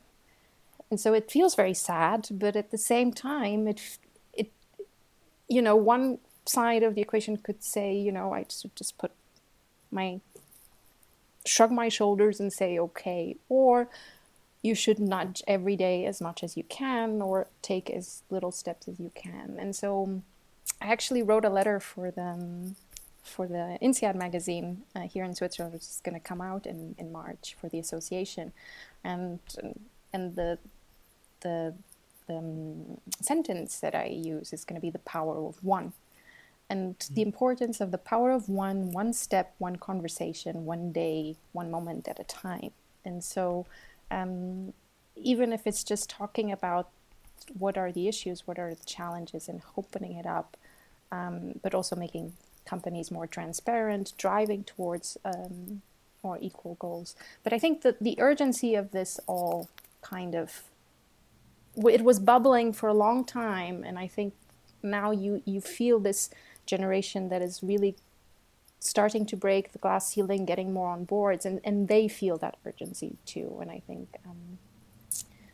[0.89, 3.81] And so it feels very sad, but at the same time, it,
[4.33, 4.51] it,
[5.49, 9.11] you know, one side of the equation could say, you know, I should just put
[9.91, 10.21] my,
[11.45, 13.89] shrug my shoulders and say, okay, or
[14.65, 18.87] you should nudge every day as much as you can or take as little steps
[18.87, 19.57] as you can.
[19.59, 20.21] And so
[20.81, 22.75] I actually wrote a letter for them
[23.23, 26.95] for the INSEAD magazine uh, here in Switzerland, which is going to come out in,
[26.97, 28.53] in March for the association,
[29.03, 29.39] and
[30.13, 30.59] and the
[31.41, 31.73] the,
[32.27, 35.93] the um, sentence that I use is going to be the power of one,
[36.69, 37.13] and mm-hmm.
[37.15, 42.07] the importance of the power of one, one step, one conversation, one day, one moment
[42.07, 42.71] at a time,
[43.03, 43.65] and so
[44.11, 44.73] um,
[45.15, 46.89] even if it's just talking about
[47.57, 50.57] what are the issues, what are the challenges, and opening it up,
[51.11, 52.33] um, but also making
[52.65, 55.81] companies more transparent, driving towards um,
[56.23, 57.15] more equal goals.
[57.43, 59.69] But I think that the urgency of this all
[60.01, 60.63] kind of
[61.77, 64.33] it was bubbling for a long time, and I think
[64.81, 66.29] now you you feel this
[66.65, 67.95] generation that is really
[68.85, 72.57] starting to break the glass ceiling, getting more on boards, and, and they feel that
[72.65, 73.57] urgency too.
[73.61, 74.57] And I think um,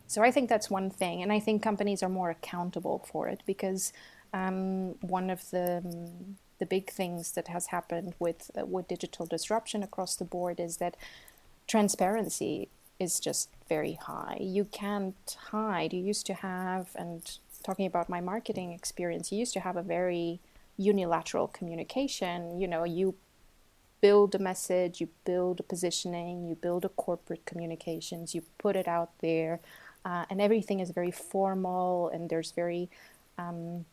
[0.08, 0.22] so.
[0.22, 3.94] I think that's one thing, and I think companies are more accountable for it because
[4.34, 9.26] um, one of the um, the big things that has happened with uh, with digital
[9.26, 10.96] disruption across the board is that
[11.68, 12.68] transparency
[13.00, 14.38] is just very high.
[14.40, 15.92] You can't hide.
[15.92, 19.82] You used to have, and talking about my marketing experience, you used to have a
[19.82, 20.40] very
[20.82, 22.60] unilateral communication.
[22.60, 23.16] You know, you
[24.02, 28.88] build a message, you build a positioning, you build a corporate communications, you put it
[28.88, 29.60] out there,
[30.04, 32.90] uh, and everything is very formal and there's very
[33.38, 33.86] um,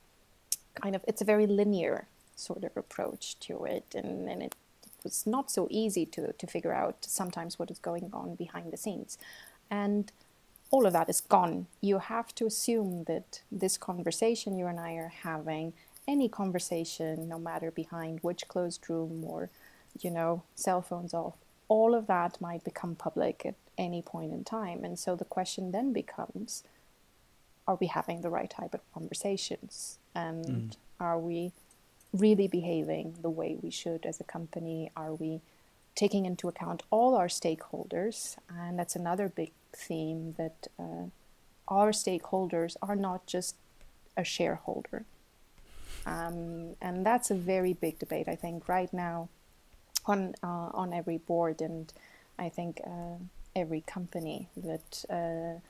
[0.83, 5.05] kind of it's a very linear sort of approach to it, and, and it, it
[5.05, 8.77] was not so easy to to figure out sometimes what is going on behind the
[8.77, 9.19] scenes,
[9.71, 10.13] and
[10.71, 11.67] all of that is gone.
[11.81, 15.73] You have to assume that this conversation you and I are having
[16.09, 19.51] any conversation, no matter behind which closed room or,
[20.01, 21.35] you know, cell phones off,
[21.69, 24.83] all of that might become public at any point in time.
[24.85, 26.65] And so the question then becomes
[27.69, 29.99] are we having the right type of conversations?
[30.15, 30.77] And mm.
[30.99, 31.53] are we
[32.15, 34.91] really behaving the way we should as a company?
[34.97, 35.43] Are we
[35.95, 38.39] taking into account all our stakeholders?
[38.49, 41.11] And that's another big theme that uh,
[41.69, 43.57] our stakeholders are not just
[44.17, 45.05] a shareholder.
[46.09, 49.29] Um, and that's a very big debate, I think, right now
[50.07, 51.93] on uh, on every board, and
[52.39, 53.19] I think uh,
[53.55, 55.61] every company that uh,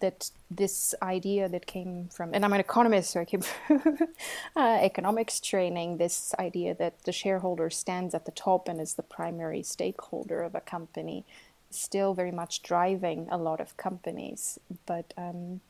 [0.00, 3.98] that this idea that came from, and I'm an economist, so I came from
[4.56, 9.02] uh, economics training, this idea that the shareholder stands at the top and is the
[9.02, 11.24] primary stakeholder of a company,
[11.70, 14.58] still very much driving a lot of companies.
[14.86, 15.60] But um,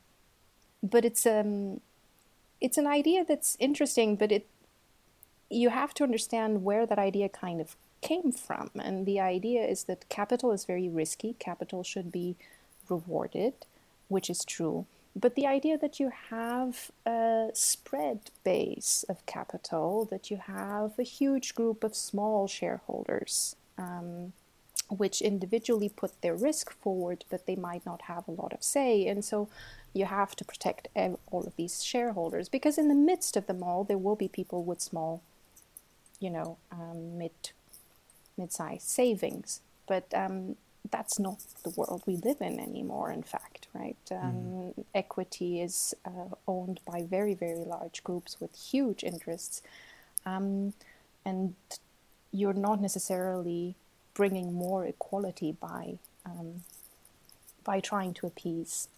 [0.82, 1.80] but it's um
[2.64, 4.46] it's an idea that's interesting, but it
[5.50, 8.70] you have to understand where that idea kind of came from.
[8.74, 11.36] And the idea is that capital is very risky.
[11.38, 12.36] Capital should be
[12.88, 13.54] rewarded
[14.08, 14.86] which is true.
[15.16, 21.04] But the idea that you have a spread base of capital, that you have a
[21.04, 24.32] huge group of small shareholders, um,
[24.88, 29.06] which individually put their risk forward, but they might not have a lot of say.
[29.06, 29.48] And so
[29.94, 33.84] you have to protect all of these shareholders because in the midst of them all,
[33.84, 35.22] there will be people with small,
[36.20, 37.30] you know, um, mid
[38.36, 39.60] mid-sized savings.
[39.86, 40.56] But um,
[40.90, 43.96] that's not the world we live in anymore, in fact, right?
[44.10, 44.84] Um, mm.
[44.94, 49.62] Equity is uh, owned by very, very large groups with huge interests.
[50.26, 50.72] Um,
[51.24, 51.54] and
[52.32, 53.76] you're not necessarily
[54.14, 56.62] bringing more equality by, um,
[57.62, 58.88] by trying to appease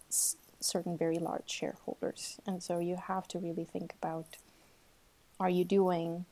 [0.59, 2.39] certain very large shareholders.
[2.45, 4.37] And so you have to really think about
[5.39, 6.25] are you doing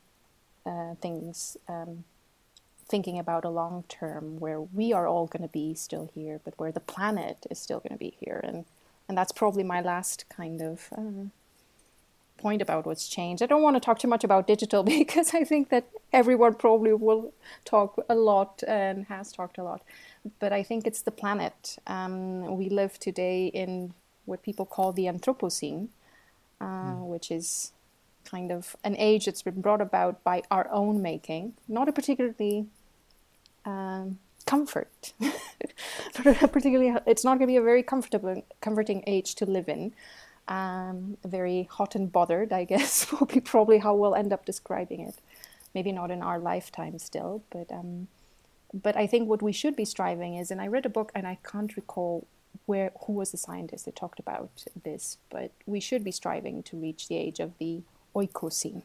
[0.64, 2.04] uh, things um,
[2.88, 6.54] thinking about a long term where we are all going to be still here, but
[6.58, 8.40] where the planet is still going to be here.
[8.42, 8.64] And,
[9.08, 11.28] and that's probably my last kind of uh,
[12.38, 13.42] point about what's changed.
[13.42, 16.92] I don't want to talk too much about digital because I think that everyone probably
[16.92, 17.32] will
[17.64, 19.82] talk a lot and has talked a lot.
[20.38, 21.78] But I think it's the planet.
[21.86, 23.94] Um, we live today in
[24.26, 25.88] what people call the Anthropocene,
[26.60, 27.06] uh, mm.
[27.06, 27.72] which is
[28.24, 32.66] kind of an age that's been brought about by our own making, not a particularly
[33.64, 35.12] um, comfort.
[36.14, 39.92] Particularly, it's not going to be a very comfortable, comforting age to live in.
[40.48, 45.00] Um, very hot and bothered, I guess, will be probably how we'll end up describing
[45.00, 45.16] it.
[45.74, 48.08] Maybe not in our lifetime still, but um,
[48.72, 51.26] but I think what we should be striving is, and I read a book and
[51.26, 52.26] I can't recall
[52.64, 56.76] where who was the scientist that talked about this, but we should be striving to
[56.76, 57.82] reach the age of the
[58.14, 58.82] oikocene,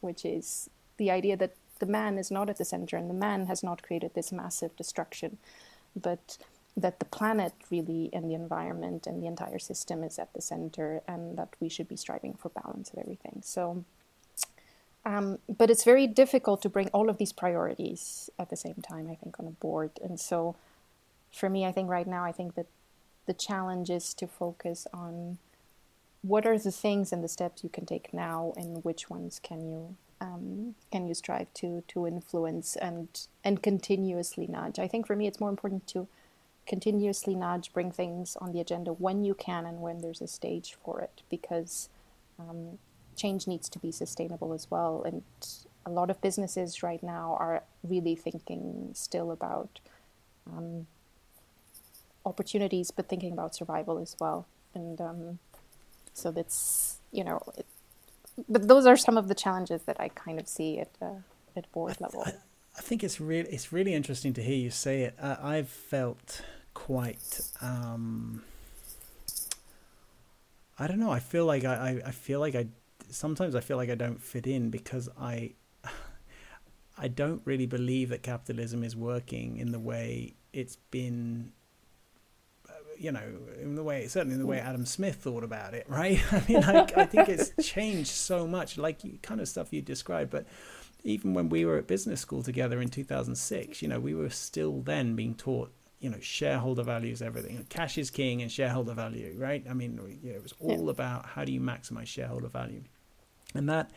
[0.00, 3.46] which is the idea that the man is not at the center and the man
[3.46, 5.38] has not created this massive destruction,
[5.96, 6.38] but
[6.76, 11.02] that the planet really and the environment and the entire system is at the center
[11.08, 13.40] and that we should be striving for balance of everything.
[13.44, 13.84] So,
[15.04, 19.08] um, but it's very difficult to bring all of these priorities at the same time,
[19.10, 19.90] I think, on a board.
[20.02, 20.56] And so
[21.32, 22.66] for me, I think right now, I think that
[23.26, 25.38] the challenge is to focus on
[26.22, 29.60] what are the things and the steps you can take now and which ones can
[29.60, 33.08] you um, can you strive to to influence and
[33.42, 34.78] and continuously nudge?
[34.78, 36.08] I think for me, it's more important to
[36.66, 40.76] continuously nudge, bring things on the agenda when you can and when there's a stage
[40.84, 41.88] for it, because
[42.38, 42.78] um,
[43.16, 45.02] change needs to be sustainable as well.
[45.04, 45.22] And
[45.86, 49.80] a lot of businesses right now are really thinking still about
[50.46, 50.86] um,
[52.24, 54.46] opportunities, but thinking about survival as well.
[54.74, 55.38] And um,
[56.14, 57.40] so that's you know.
[57.56, 57.66] It,
[58.48, 61.20] but those are some of the challenges that I kind of see at uh,
[61.56, 62.22] at board I, level.
[62.24, 62.32] I,
[62.78, 65.14] I, think it's really it's really interesting to hear you say it.
[65.20, 66.42] Uh, I've felt
[66.74, 67.40] quite.
[67.60, 68.42] Um,
[70.78, 71.10] I don't know.
[71.10, 72.66] I feel like I, I feel like I
[73.10, 75.52] sometimes I feel like I don't fit in because I
[76.98, 81.52] I don't really believe that capitalism is working in the way it's been
[83.00, 83.22] you know,
[83.60, 84.66] in the way, certainly in the way mm.
[84.66, 86.20] Adam Smith thought about it, right?
[86.32, 89.80] I mean, I, I think it's changed so much, like you, kind of stuff you
[89.80, 90.30] described.
[90.30, 90.46] But
[91.02, 94.82] even when we were at business school together in 2006, you know, we were still
[94.82, 97.64] then being taught, you know, shareholder value is everything.
[97.70, 99.64] Cash is king and shareholder value, right?
[99.68, 100.90] I mean, you know, it was all yeah.
[100.90, 102.82] about how do you maximize shareholder value.
[103.54, 103.90] And that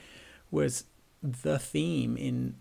[0.50, 0.86] was
[1.22, 2.56] the theme in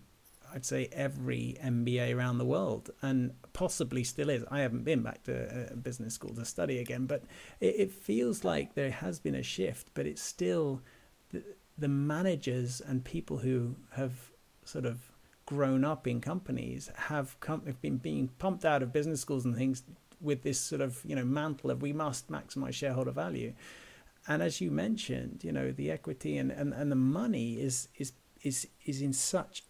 [0.53, 4.43] I'd say every MBA around the world, and possibly still is.
[4.51, 7.23] I haven't been back to business school to study again, but
[7.59, 10.81] it, it, feels like there has been a shift, but it's still
[11.31, 11.43] the,
[11.77, 14.31] the managers and people who have
[14.63, 15.11] sort of
[15.45, 19.55] grown up in companies have, come, have been being pumped out of business schools and
[19.55, 19.83] things
[20.21, 23.53] with this sort of you know mantle of we must maximize shareholder value
[24.25, 28.13] and as you mentioned you know the equity and, and, and the money is is
[28.41, 29.63] is is in such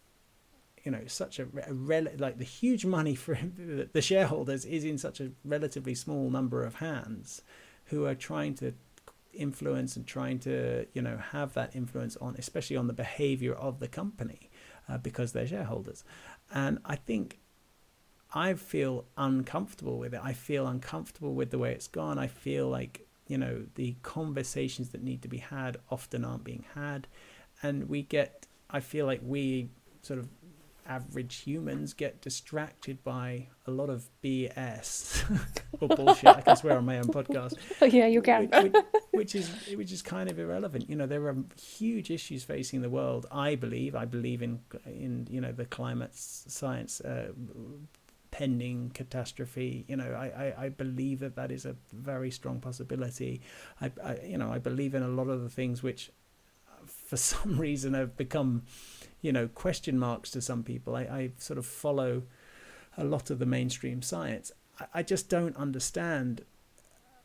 [0.84, 3.38] you know such a, a rel- like the huge money for
[3.92, 7.42] the shareholders is in such a relatively small number of hands
[7.86, 8.72] who are trying to
[9.32, 13.80] influence and trying to you know have that influence on especially on the behavior of
[13.80, 14.50] the company
[14.88, 16.04] uh, because they're shareholders.
[16.52, 17.38] And i think
[18.34, 20.20] i feel uncomfortable with it.
[20.22, 22.18] I feel uncomfortable with the way it's gone.
[22.18, 26.64] I feel like you know the conversations that need to be had often aren't being
[26.74, 27.06] had,
[27.62, 28.46] and we get.
[28.70, 29.68] I feel like we
[30.02, 30.28] sort of
[30.86, 35.24] average humans get distracted by a lot of BS
[35.80, 36.28] or bullshit.
[36.28, 37.54] I can swear on my own podcast.
[37.80, 38.48] Oh, yeah, you can.
[38.48, 38.74] which,
[39.12, 40.88] which, is which is kind of irrelevant.
[40.88, 43.26] You know, there are huge issues facing the world.
[43.30, 43.94] I believe.
[43.94, 47.00] I believe in in you know the climate science.
[47.00, 47.32] Uh,
[48.30, 53.42] pending catastrophe you know I, I, I believe that that is a very strong possibility
[53.80, 56.10] I, I you know I believe in a lot of the things which
[56.86, 58.62] for some reason have become
[59.24, 60.94] you know question marks to some people.
[60.94, 62.24] I, I sort of follow
[62.98, 64.52] a lot of the mainstream science.
[64.78, 66.44] I, I just don't understand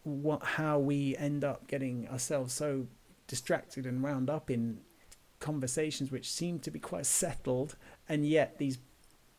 [0.04, 2.88] what how we end up getting ourselves so
[3.28, 4.80] distracted and wound up in
[5.42, 7.76] conversations which seem to be quite settled
[8.08, 8.78] and yet these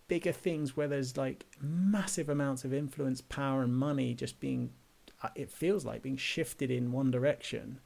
[0.07, 4.71] bigger things where there's like massive amounts of influence power and money just being
[5.23, 7.81] uh, it feels like being shifted in one direction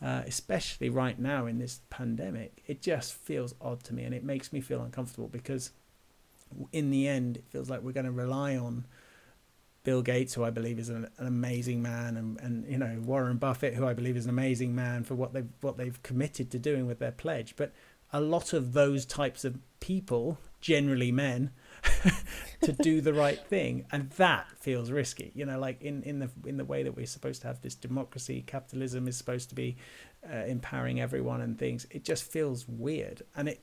[0.00, 4.22] uh, especially right now in this pandemic, it just feels odd to me and it
[4.22, 5.72] makes me feel uncomfortable because
[6.72, 8.84] in the end, it feels like we're going to rely on
[9.84, 13.38] Bill Gates, who I believe is an, an, amazing man, and, and you know Warren
[13.38, 16.58] Buffett, who I believe is an amazing man for what they've what they've committed to
[16.58, 17.54] doing with their pledge.
[17.56, 17.72] But
[18.12, 21.52] a lot of those types of people, generally men,
[22.62, 25.32] to do the right thing, and that feels risky.
[25.34, 27.74] You know, like in, in the in the way that we're supposed to have this
[27.74, 29.76] democracy, capitalism is supposed to be
[30.30, 31.86] uh, empowering everyone and things.
[31.90, 33.60] It just feels weird, and it,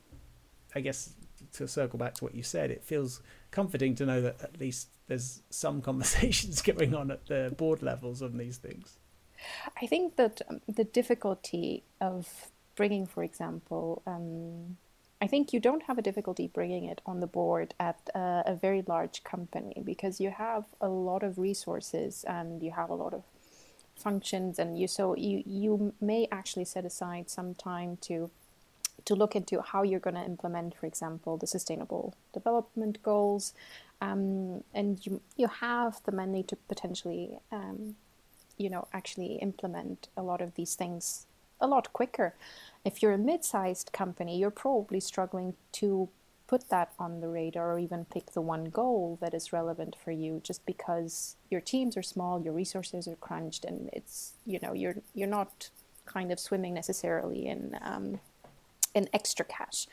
[0.74, 1.14] I guess,
[1.54, 4.90] to circle back to what you said, it feels comforting to know that at least
[5.08, 8.98] there's some conversations going on at the board levels on these things.
[9.82, 14.78] I think that um, the difficulty of bringing, for example, um,
[15.26, 18.54] I think you don't have a difficulty bringing it on the board at uh, a
[18.54, 23.12] very large company because you have a lot of resources and you have a lot
[23.12, 23.24] of
[23.96, 28.30] functions and you so you you may actually set aside some time to
[29.06, 33.54] to look into how you're going to implement for example the sustainable development goals.
[34.02, 37.96] Um, and you you have the money to potentially um,
[38.60, 41.26] you know actually implement a lot of these things
[41.60, 42.34] a lot quicker
[42.86, 46.08] if you're a mid-sized company, you're probably struggling to
[46.48, 50.12] put that on the radar or even pick the one goal that is relevant for
[50.12, 54.72] you just because your teams are small, your resources are crunched and it's you know
[54.72, 55.72] you're you're not
[56.06, 58.20] kind of swimming necessarily in um,
[58.94, 59.88] in extra cash.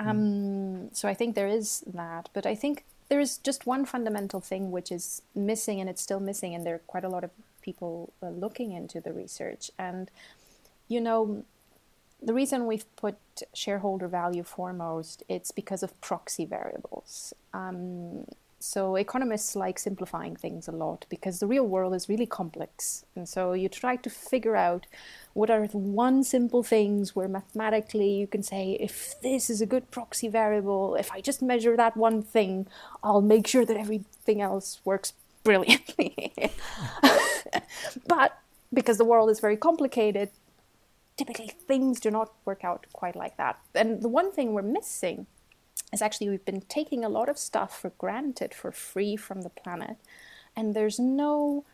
[0.00, 0.08] Hmm.
[0.08, 4.40] Um, so I think there is that, but I think there is just one fundamental
[4.40, 7.30] thing which is missing, and it's still missing, and there are quite a lot of
[7.62, 9.70] people uh, looking into the research.
[9.78, 10.10] And
[10.94, 11.44] you know,
[12.22, 13.16] the reason we've put
[13.52, 17.34] shareholder value foremost it's because of proxy variables.
[17.52, 18.24] Um,
[18.60, 23.04] so economists like simplifying things a lot because the real world is really complex.
[23.14, 24.86] And so you try to figure out
[25.34, 29.66] what are the one simple things where mathematically you can say if this is a
[29.66, 32.66] good proxy variable if i just measure that one thing
[33.02, 36.32] i'll make sure that everything else works brilliantly.
[38.06, 38.38] But
[38.72, 40.30] because the world is very complicated
[41.16, 43.58] typically things do not work out quite like that.
[43.74, 45.26] And the one thing we're missing
[45.92, 49.50] is actually we've been taking a lot of stuff for granted for free from the
[49.50, 49.96] planet,
[50.56, 51.64] and there's no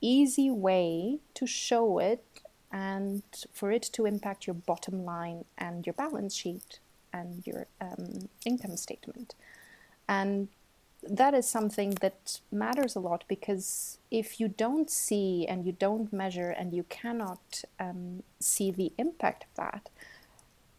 [0.00, 2.24] easy way to show it
[2.70, 3.22] and
[3.52, 6.80] for it to impact your bottom line and your balance sheet
[7.12, 9.34] and your um, income statement.
[10.08, 10.48] And
[11.08, 16.12] that is something that matters a lot because if you don't see and you don't
[16.12, 19.88] measure and you cannot um, see the impact of that,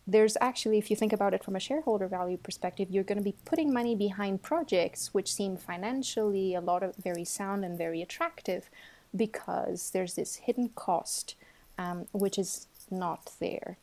[0.06, 3.24] there's actually, if you think about it from a shareholder value perspective, you're going to
[3.24, 8.02] be putting money behind projects which seem financially a lot of very sound and very
[8.02, 8.70] attractive
[9.16, 11.36] because there's this hidden cost
[11.78, 13.78] um, which is not there.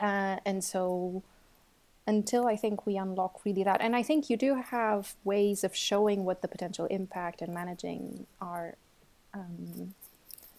[0.00, 1.22] Uh, and so
[2.06, 3.80] until I think we unlock really that.
[3.80, 8.26] And I think you do have ways of showing what the potential impact and managing
[8.40, 8.74] are.
[9.34, 9.94] Um,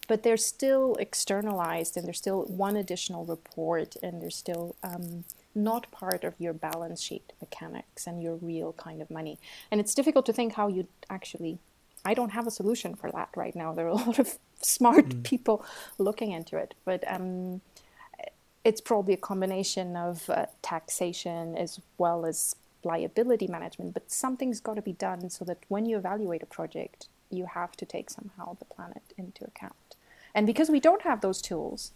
[0.06, 5.24] but they're still externalized and there's still one additional report and they're still um,
[5.54, 9.38] not part of your balance sheet mechanics and your real kind of money.
[9.70, 11.58] And it's difficult to think how you actually.
[12.06, 13.72] I don't have a solution for that right now.
[13.72, 15.22] There are a lot of smart mm.
[15.22, 15.64] people
[15.96, 17.62] looking into it, but um,
[18.64, 24.74] it's probably a combination of uh, taxation as well as liability management, but something's got
[24.74, 28.56] to be done so that when you evaluate a project, you have to take somehow
[28.58, 29.96] the planet into account.
[30.34, 31.92] And because we don't have those tools,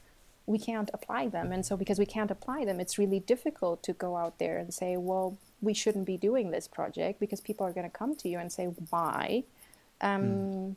[0.47, 1.53] we can't apply them.
[1.53, 4.73] And so, because we can't apply them, it's really difficult to go out there and
[4.73, 8.29] say, well, we shouldn't be doing this project because people are going to come to
[8.29, 9.45] you and say, why?
[10.01, 10.75] Um, mm.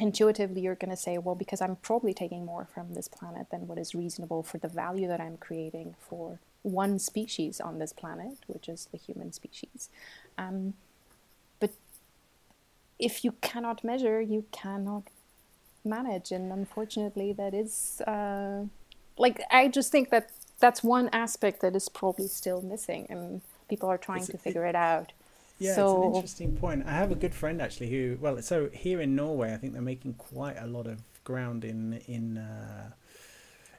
[0.00, 3.66] Intuitively you're going to say well because i'm probably taking more from this planet than
[3.68, 8.38] what is reasonable for the value that i'm creating for one species on this planet
[8.46, 9.90] which is the human species.
[10.38, 10.74] Um,
[11.60, 11.70] but
[12.98, 15.04] if you cannot measure you cannot
[15.84, 18.64] manage and unfortunately that is uh,
[19.18, 23.88] like i just think that that's one aspect that is probably still missing and people
[23.88, 25.12] are trying it's, to figure it, it out
[25.58, 26.86] yeah, so, it's an interesting point.
[26.86, 29.82] I have a good friend actually who, well, so here in Norway, I think they're
[29.82, 32.90] making quite a lot of ground in in uh,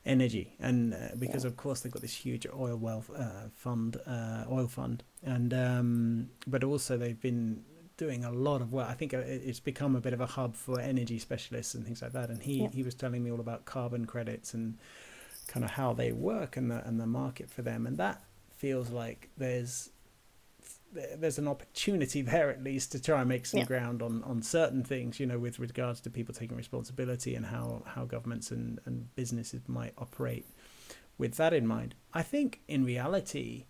[0.06, 1.50] energy, and uh, because yeah.
[1.50, 6.30] of course they've got this huge oil wealth uh, fund, uh, oil fund, and um,
[6.48, 7.64] but also they've been
[7.98, 8.88] doing a lot of work.
[8.90, 12.02] I think uh, it's become a bit of a hub for energy specialists and things
[12.02, 12.30] like that.
[12.30, 12.70] And he, yeah.
[12.70, 14.78] he was telling me all about carbon credits and
[15.48, 17.88] kind of how they work and the and the market for them.
[17.88, 18.22] And that
[18.56, 19.92] feels like there's
[21.18, 23.66] there's an opportunity there at least to try and make some yeah.
[23.66, 27.84] ground on, on certain things, you know, with regards to people taking responsibility and how,
[27.86, 30.46] how governments and, and businesses might operate
[31.18, 31.96] with that in mind.
[32.14, 33.66] I think in reality,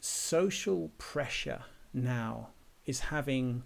[0.00, 2.50] social pressure now
[2.86, 3.62] is having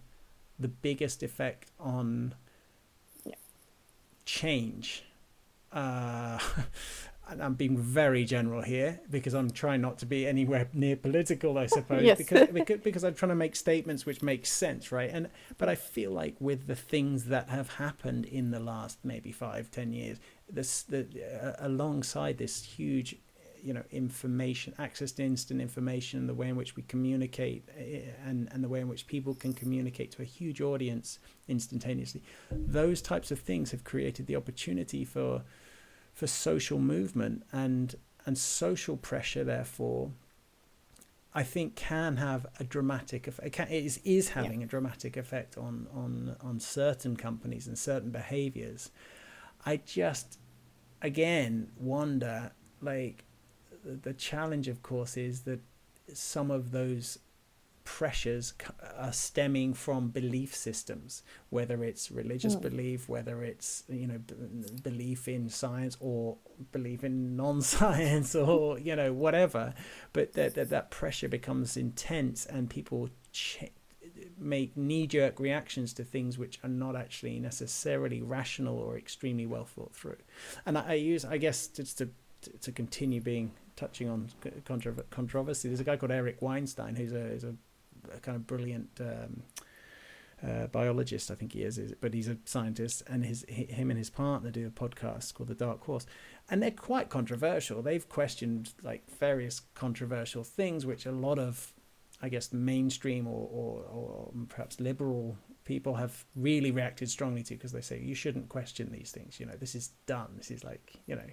[0.59, 2.35] the biggest effect on
[3.25, 3.35] yeah.
[4.25, 5.05] change.
[5.73, 6.39] Uh,
[7.41, 11.67] I'm being very general here because I'm trying not to be anywhere near political, I
[11.67, 12.19] suppose, yes.
[12.19, 15.11] because, because because I'm trying to make statements which make sense, right?
[15.13, 15.29] And
[15.59, 19.71] but I feel like with the things that have happened in the last maybe five,
[19.71, 20.19] ten years,
[20.51, 21.07] this the
[21.43, 23.17] uh, alongside this huge,
[23.63, 28.49] you know, information access to instant information, the way in which we communicate, uh, and
[28.53, 31.19] and the way in which people can communicate to a huge audience
[31.49, 35.43] instantaneously, those types of things have created the opportunity for
[36.15, 40.11] for social movement and and social pressure therefore
[41.35, 43.59] I think can have a dramatic effect.
[43.59, 44.67] It is, is having yeah.
[44.67, 48.93] a dramatic effect on, on on certain companies and certain behaviors.
[49.67, 50.39] I just
[51.03, 53.25] again wonder like
[53.85, 55.61] the challenge of course is that
[56.13, 57.19] some of those
[57.85, 58.55] pressures
[58.97, 62.63] are stemming from belief systems, whether it's religious mm.
[62.63, 64.35] belief, whether it's you know b-
[64.83, 66.37] belief in science or
[66.73, 69.75] belief in non-science or you know whatever.
[70.13, 73.71] But that that, that pressure becomes intense, and people ch-
[74.39, 79.95] make knee-jerk reactions to things which are not actually necessarily rational or extremely well thought
[79.95, 80.17] through.
[80.67, 82.09] And I, I use, I guess, just to
[82.61, 84.31] to continue being touching on
[85.11, 85.69] controversy.
[85.69, 87.55] There's a guy called Eric Weinstein who's a, who's a
[88.15, 89.43] a kind of brilliant um,
[90.47, 94.11] uh, biologist, I think he is, but he's a scientist, and his him and his
[94.11, 96.07] partner do a podcast called The Dark Horse,
[96.51, 97.83] and they're quite controversial.
[97.83, 101.73] They've questioned like various controversial things, which a lot of,
[102.21, 107.73] I guess, mainstream or or, or perhaps liberal people have really reacted strongly to because
[107.73, 109.41] they say you shouldn't question these things.
[109.41, 110.29] You know, this is done.
[110.37, 111.31] This is like you know,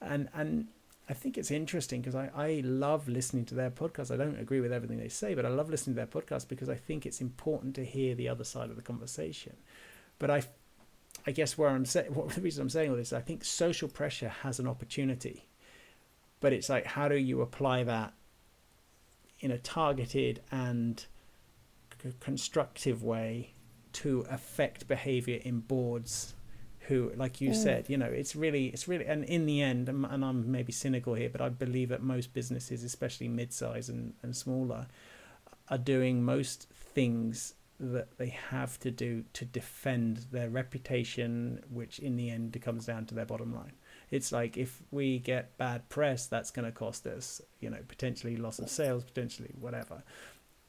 [0.00, 0.68] and and
[1.08, 4.10] I think it's interesting because I, I love listening to their podcast.
[4.10, 6.68] I don't agree with everything they say, but I love listening to their podcast because
[6.68, 9.56] I think it's important to hear the other side of the conversation.
[10.18, 10.42] But I,
[11.24, 13.88] I guess where I'm saying, what the reason I'm saying all this, I think social
[13.88, 15.46] pressure has an opportunity,
[16.40, 18.12] but it's like how do you apply that
[19.38, 21.04] in a targeted and
[22.02, 23.52] c- constructive way
[23.92, 26.34] to affect behavior in boards
[26.88, 27.54] who, like you mm.
[27.54, 30.72] said, you know, it's really, it's really, and in the end, and, and I'm maybe
[30.72, 34.86] cynical here, but I believe that most businesses, especially mid-size and, and smaller,
[35.68, 42.16] are doing most things that they have to do to defend their reputation, which in
[42.16, 43.72] the end comes down to their bottom line.
[44.10, 48.36] It's like if we get bad press, that's going to cost us, you know, potentially
[48.36, 50.02] loss of sales, potentially whatever.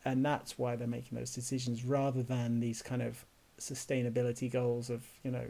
[0.03, 3.25] And that's why they're making those decisions rather than these kind of
[3.59, 5.45] sustainability goals of, you know,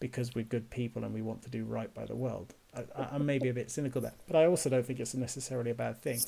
[0.00, 2.54] because we're good people and we want to do right by the world.
[2.74, 5.70] I, I, may be a bit cynical there, but I also don't think it's necessarily
[5.70, 6.20] a bad thing.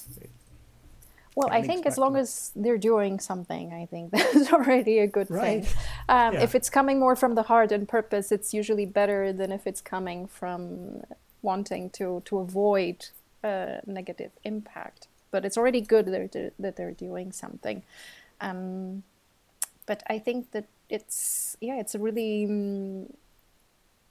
[1.34, 5.30] well, I think as long as they're doing something, I think that's already a good
[5.30, 5.64] right.
[5.64, 5.74] thing.
[6.08, 6.42] Um, yeah.
[6.42, 9.80] If it's coming more from the heart and purpose, it's usually better than if it's
[9.80, 11.02] coming from
[11.40, 13.06] wanting to to avoid
[13.42, 15.08] a negative impact.
[15.30, 17.82] But it's already good that they're, that they're doing something.
[18.40, 19.04] Um,
[19.86, 23.06] but I think that it's yeah, it's a really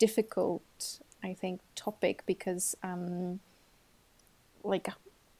[0.06, 3.40] difficult, I think, topic because, um,
[4.64, 4.88] like,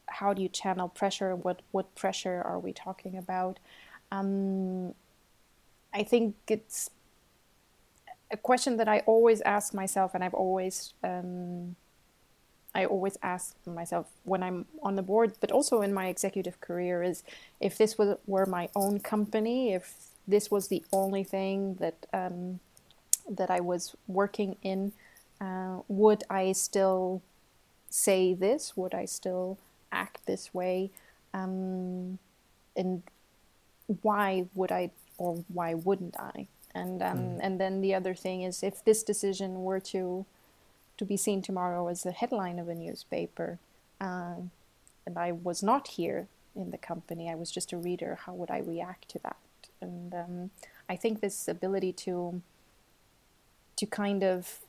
[0.06, 1.36] how do you channel pressure?
[1.36, 3.56] What what pressure are we talking about?
[4.12, 4.94] Um,
[6.00, 6.92] I think it's
[8.30, 11.76] a question that I always ask myself, and I've always um,
[12.76, 17.04] I always ask myself when I'm on the board, but also in my executive career,
[17.12, 17.24] is
[17.60, 19.86] if this was, were my own company, if
[20.28, 22.60] this was the only thing that um,
[23.36, 24.92] that I was working in,
[25.40, 27.22] uh, would I still
[27.90, 28.76] say this?
[28.78, 29.58] Would I still
[29.92, 30.92] act this way?
[31.34, 32.20] Um,
[32.76, 33.04] and
[34.02, 36.48] why would I or why wouldn't I?
[36.74, 37.40] And um, mm.
[37.42, 40.26] and then the other thing is if this decision were to
[40.98, 43.60] to be seen tomorrow as the headline of a newspaper,
[44.00, 44.36] uh,
[45.06, 48.20] and I was not here in the company, I was just a reader.
[48.26, 49.38] How would I react to that?
[49.82, 50.52] And um,
[50.88, 52.42] I think this ability to
[53.82, 54.60] to kind of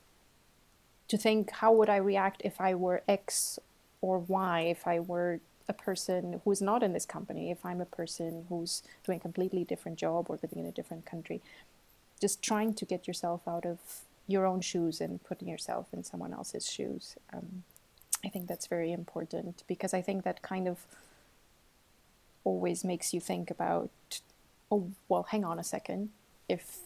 [1.07, 3.59] to think how would I react if I were X
[4.01, 5.39] or Y, if I were
[5.69, 9.63] a person who's not in this company, if I'm a person who's doing a completely
[9.65, 11.43] different job or living in a different country,
[12.19, 13.77] just trying to get yourself out of
[14.27, 17.15] your own shoes and putting yourself in someone else's shoes.
[17.31, 17.61] Um,
[18.25, 20.87] I think that's very important because I think that kind of
[22.43, 23.91] always makes you think about,
[24.71, 26.09] oh, well, hang on a second.
[26.49, 26.79] If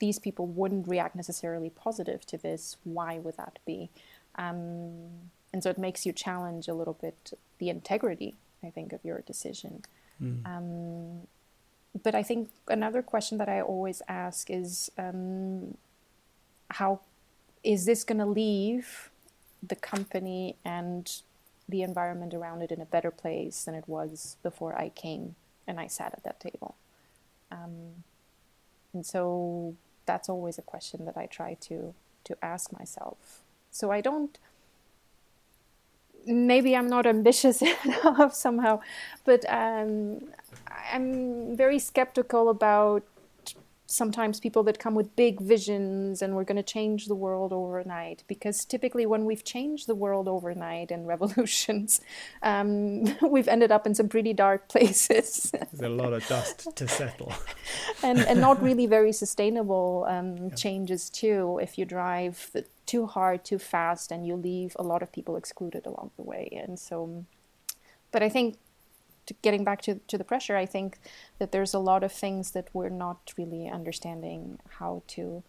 [0.00, 3.90] these people wouldn't react necessarily positive to this, why would that be?
[4.36, 5.08] Um,
[5.52, 9.20] and so it makes you challenge a little bit the integrity, I think, of your
[9.20, 9.82] decision.
[10.22, 10.46] Mm.
[10.46, 11.26] Um,
[12.02, 15.76] but I think another question that I always ask is um,
[16.70, 17.00] how
[17.62, 19.10] is this going to leave
[19.62, 21.12] the company and
[21.68, 25.34] the environment around it in a better place than it was before I came
[25.66, 26.76] and I sat at that table?
[27.50, 28.04] Um,
[28.92, 29.74] and so
[30.06, 31.94] that's always a question that I try to
[32.24, 33.42] to ask myself.
[33.70, 34.38] So I don't
[36.26, 38.80] maybe I'm not ambitious enough somehow,
[39.24, 40.28] but um,
[40.92, 43.04] I'm very skeptical about
[43.90, 48.22] sometimes people that come with big visions and we're going to change the world overnight
[48.28, 52.00] because typically when we've changed the world overnight in revolutions
[52.42, 55.52] um, we've ended up in some pretty dark places.
[55.72, 57.32] There's a lot of dust to settle.
[58.02, 60.54] And, and not really very sustainable um, yeah.
[60.54, 62.50] changes too if you drive
[62.86, 66.48] too hard too fast and you leave a lot of people excluded along the way.
[66.52, 67.24] And so
[68.12, 68.56] but i think
[69.42, 70.98] getting back to, to the pressure, I think
[71.38, 75.42] that there's a lot of things that we're not really understanding how to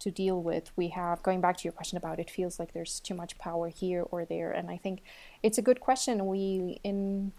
[0.00, 0.72] to deal with.
[0.76, 3.68] We have going back to your question about it feels like there's too much power
[3.68, 5.02] here or there, and I think
[5.42, 6.26] it's a good question.
[6.26, 7.32] We in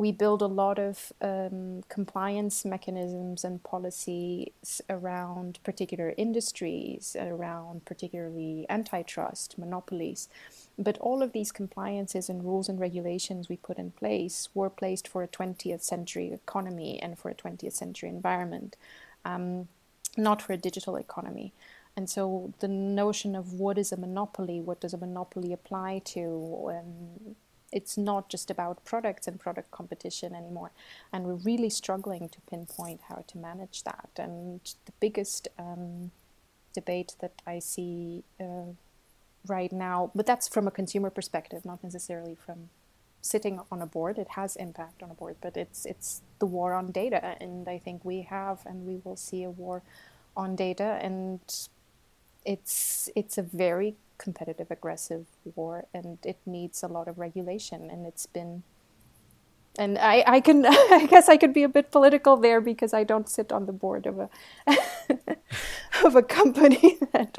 [0.00, 8.64] we build a lot of um, compliance mechanisms and policies around particular industries, around particularly
[8.70, 10.30] antitrust, monopolies.
[10.78, 15.06] But all of these compliances and rules and regulations we put in place were placed
[15.06, 18.76] for a 20th century economy and for a 20th century environment,
[19.26, 19.68] um,
[20.16, 21.52] not for a digital economy.
[21.94, 26.72] And so the notion of what is a monopoly, what does a monopoly apply to,
[26.78, 27.36] um,
[27.72, 30.72] it's not just about products and product competition anymore.
[31.12, 34.10] And we're really struggling to pinpoint how to manage that.
[34.16, 36.10] And the biggest um,
[36.74, 38.74] debate that I see uh,
[39.46, 42.70] right now, but that's from a consumer perspective, not necessarily from
[43.22, 44.18] sitting on a board.
[44.18, 47.78] It has impact on a board, but it's it's the war on data, and I
[47.78, 49.82] think we have and we will see a war
[50.36, 51.40] on data, and
[52.44, 57.90] it's it's a very competitive, aggressive war, and it needs a lot of regulation.
[57.90, 58.62] And it's been,
[59.78, 63.02] and I, I can, I guess I could be a bit political there because I
[63.02, 64.28] don't sit on the board of a
[66.04, 67.38] of a company that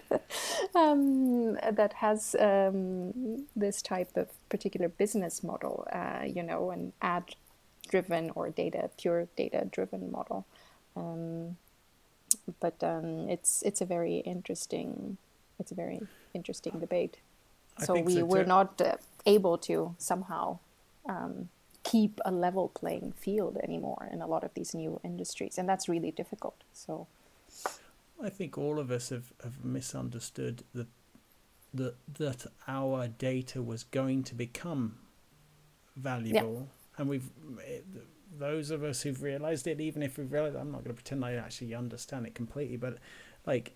[0.75, 7.35] um, that has um, this type of particular business model, uh, you know, an ad
[7.89, 10.45] driven or data pure data driven model.
[10.95, 11.57] Um,
[12.59, 15.17] but um, it's it's a very interesting
[15.59, 16.01] it's a very
[16.33, 17.17] interesting debate.
[17.77, 20.59] I so we so were not uh, able to somehow
[21.07, 21.49] um,
[21.83, 25.87] keep a level playing field anymore in a lot of these new industries, and that's
[25.87, 26.63] really difficult.
[26.73, 27.07] So
[28.23, 30.87] I think all of us have, have misunderstood that
[31.73, 34.97] that that our data was going to become
[35.95, 37.01] valuable, yeah.
[37.01, 37.29] and we've
[38.37, 41.25] those of us who've realized it, even if we've realized, I'm not going to pretend
[41.25, 42.97] I actually understand it completely, but
[43.45, 43.73] like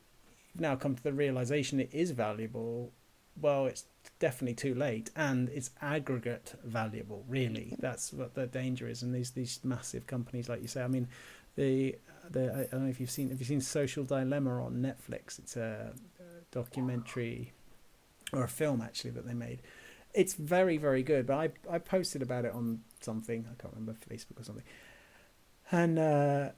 [0.59, 2.91] now come to the realization it is valuable,
[3.39, 3.85] well, it's
[4.19, 7.25] definitely too late, and it's aggregate valuable.
[7.27, 9.03] Really, that's what the danger is.
[9.03, 11.07] And these these massive companies, like you say, I mean,
[11.55, 11.95] the
[12.29, 15.39] the I don't know if you've seen have you seen Social Dilemma on Netflix?
[15.39, 15.93] It's a,
[16.51, 17.51] documentary
[18.31, 19.61] or a film actually that they made.
[20.13, 21.27] It's very very good.
[21.27, 24.65] But I I posted about it on something I can't remember Facebook or something,
[25.71, 25.99] and.
[25.99, 26.49] Uh,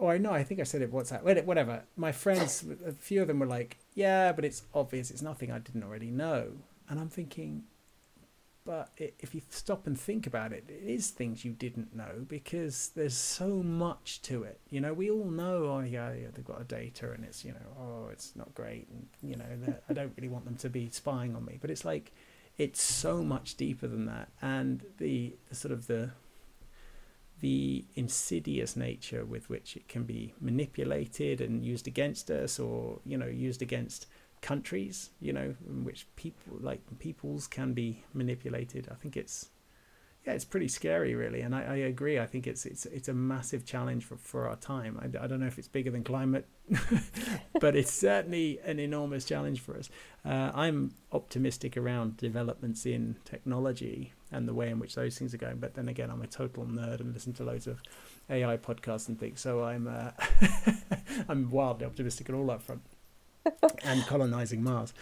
[0.00, 0.32] Oh, or know.
[0.32, 1.84] I think I said it WhatsApp, whatever.
[1.96, 5.10] My friends, a few of them were like, "Yeah, but it's obvious.
[5.10, 6.52] It's nothing I didn't already know."
[6.88, 7.64] And I'm thinking,
[8.68, 12.90] but if you stop and think about it, it is things you didn't know because
[12.94, 14.60] there's so much to it.
[14.68, 17.52] You know, we all know, oh yeah, yeah they've got a data and it's you
[17.52, 19.46] know, oh it's not great, and you know,
[19.88, 21.56] I don't really want them to be spying on me.
[21.58, 22.12] But it's like,
[22.58, 26.10] it's so much deeper than that, and the sort of the
[27.40, 33.16] the insidious nature with which it can be manipulated and used against us, or you
[33.16, 34.06] know, used against
[34.40, 38.88] countries, you know, in which people like peoples can be manipulated.
[38.90, 39.50] I think it's
[40.26, 42.18] yeah, it's pretty scary, really, and I, I agree.
[42.18, 44.98] I think it's it's it's a massive challenge for, for our time.
[45.00, 46.46] I, I don't know if it's bigger than climate,
[47.60, 49.88] but it's certainly an enormous challenge for us.
[50.24, 55.38] Uh, I'm optimistic around developments in technology and the way in which those things are
[55.38, 55.58] going.
[55.58, 57.82] But then again, I'm a total nerd and listen to loads of
[58.28, 60.10] AI podcasts and things, so I'm uh,
[61.28, 62.82] I'm wildly optimistic on all that front
[63.84, 64.92] and colonizing Mars.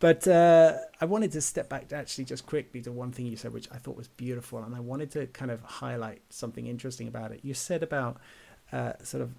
[0.00, 3.36] But uh, I wanted to step back to actually just quickly to one thing you
[3.36, 7.08] said, which I thought was beautiful, and I wanted to kind of highlight something interesting
[7.08, 7.40] about it.
[7.42, 8.18] You said about
[8.72, 9.30] uh, sort of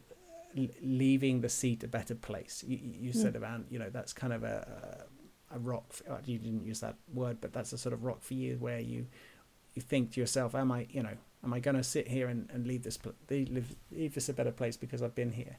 [0.82, 2.64] leaving the seat a better place.
[2.66, 3.16] You, you mm.
[3.16, 5.06] said about you know that's kind of a
[5.54, 5.96] a rock.
[6.10, 8.80] Uh, you didn't use that word, but that's a sort of rock for you where
[8.80, 9.08] you
[9.76, 12.50] you think to yourself, am I you know am I going to sit here and,
[12.52, 12.98] and leave this
[13.30, 15.58] leave, leave this a better place because I've been here?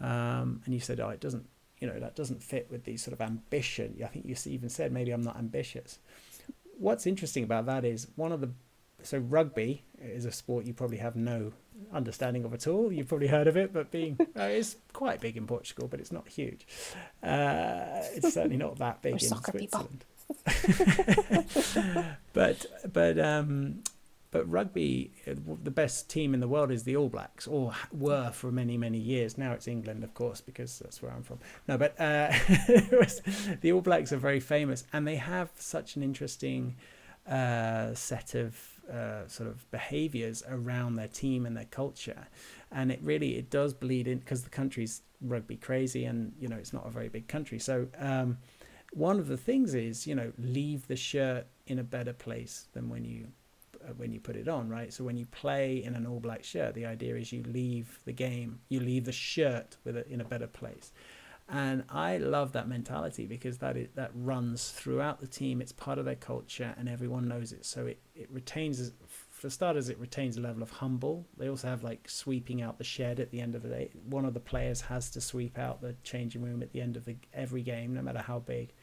[0.00, 1.46] Um, and you said, oh, it doesn't
[1.80, 4.00] you know that doesn't fit with the sort of ambition.
[4.02, 5.98] I think you even said maybe I'm not ambitious.
[6.78, 8.50] What's interesting about that is one of the
[9.02, 11.52] so rugby is a sport you probably have no
[11.92, 12.92] understanding of at all.
[12.92, 16.12] You've probably heard of it, but being uh, it's quite big in Portugal, but it's
[16.12, 16.66] not huge.
[17.22, 20.04] Uh, it's certainly not that big in Switzerland.
[22.32, 23.82] but but um,
[24.30, 28.52] but rugby, the best team in the world is the All Blacks, or were for
[28.52, 29.38] many, many years.
[29.38, 31.38] Now it's England, of course, because that's where I'm from.
[31.66, 32.30] No, but uh,
[33.62, 36.76] the All Blacks are very famous, and they have such an interesting
[37.26, 38.58] uh, set of
[38.92, 42.28] uh, sort of behaviours around their team and their culture,
[42.70, 46.56] and it really it does bleed in because the country's rugby crazy, and you know
[46.56, 47.58] it's not a very big country.
[47.58, 48.36] So um,
[48.92, 52.88] one of the things is you know leave the shirt in a better place than
[52.88, 53.28] when you
[53.84, 54.92] uh, when you put it on, right?
[54.92, 58.12] So when you play in an all black shirt, the idea is you leave the
[58.12, 60.92] game, you leave the shirt with it in a better place.
[61.50, 65.62] And I love that mentality because that is, that runs throughout the team.
[65.62, 67.64] It's part of their culture, and everyone knows it.
[67.64, 68.92] So it, it retains,
[69.30, 71.26] for starters, it retains a level of humble.
[71.38, 73.90] They also have like sweeping out the shed at the end of the day.
[74.10, 77.06] One of the players has to sweep out the changing room at the end of
[77.06, 78.74] the, every game, no matter how big.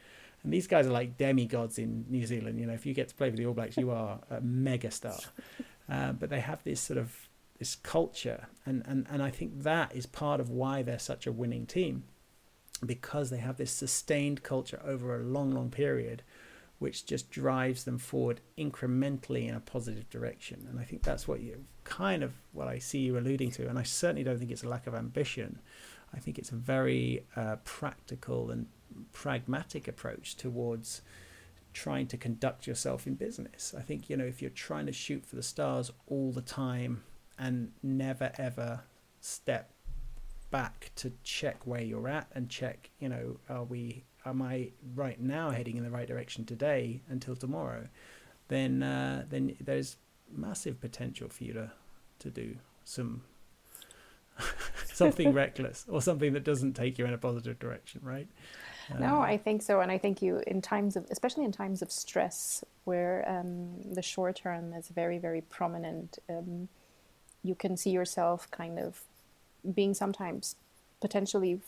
[0.45, 2.59] And these guys are like demigods in New Zealand.
[2.59, 4.91] You know, if you get to play for the All Blacks, you are a mega
[4.91, 5.19] star.
[5.87, 7.29] Uh, but they have this sort of
[7.59, 11.31] this culture, and, and, and I think that is part of why they're such a
[11.31, 12.05] winning team,
[12.83, 16.23] because they have this sustained culture over a long, long period,
[16.79, 20.65] which just drives them forward incrementally in a positive direction.
[20.67, 23.69] And I think that's what you kind of what I see you alluding to.
[23.69, 25.59] And I certainly don't think it's a lack of ambition.
[26.15, 28.65] I think it's a very uh, practical and
[29.11, 31.01] pragmatic approach towards
[31.73, 33.75] trying to conduct yourself in business.
[33.77, 37.03] I think, you know, if you're trying to shoot for the stars all the time
[37.37, 38.81] and never ever
[39.19, 39.71] step
[40.51, 45.19] back to check where you're at and check, you know, are we am I right
[45.19, 47.87] now heading in the right direction today until tomorrow,
[48.47, 49.97] then uh, then there's
[50.31, 51.71] massive potential for you to
[52.19, 53.23] to do some
[54.93, 58.27] something reckless or something that doesn't take you in a positive direction, right?
[58.99, 61.91] No, I think so, and I think you in times of, especially in times of
[61.91, 66.19] stress, where um, the short term is very, very prominent.
[66.29, 66.69] Um,
[67.43, 69.01] you can see yourself kind of
[69.73, 70.55] being sometimes
[71.01, 71.61] potentially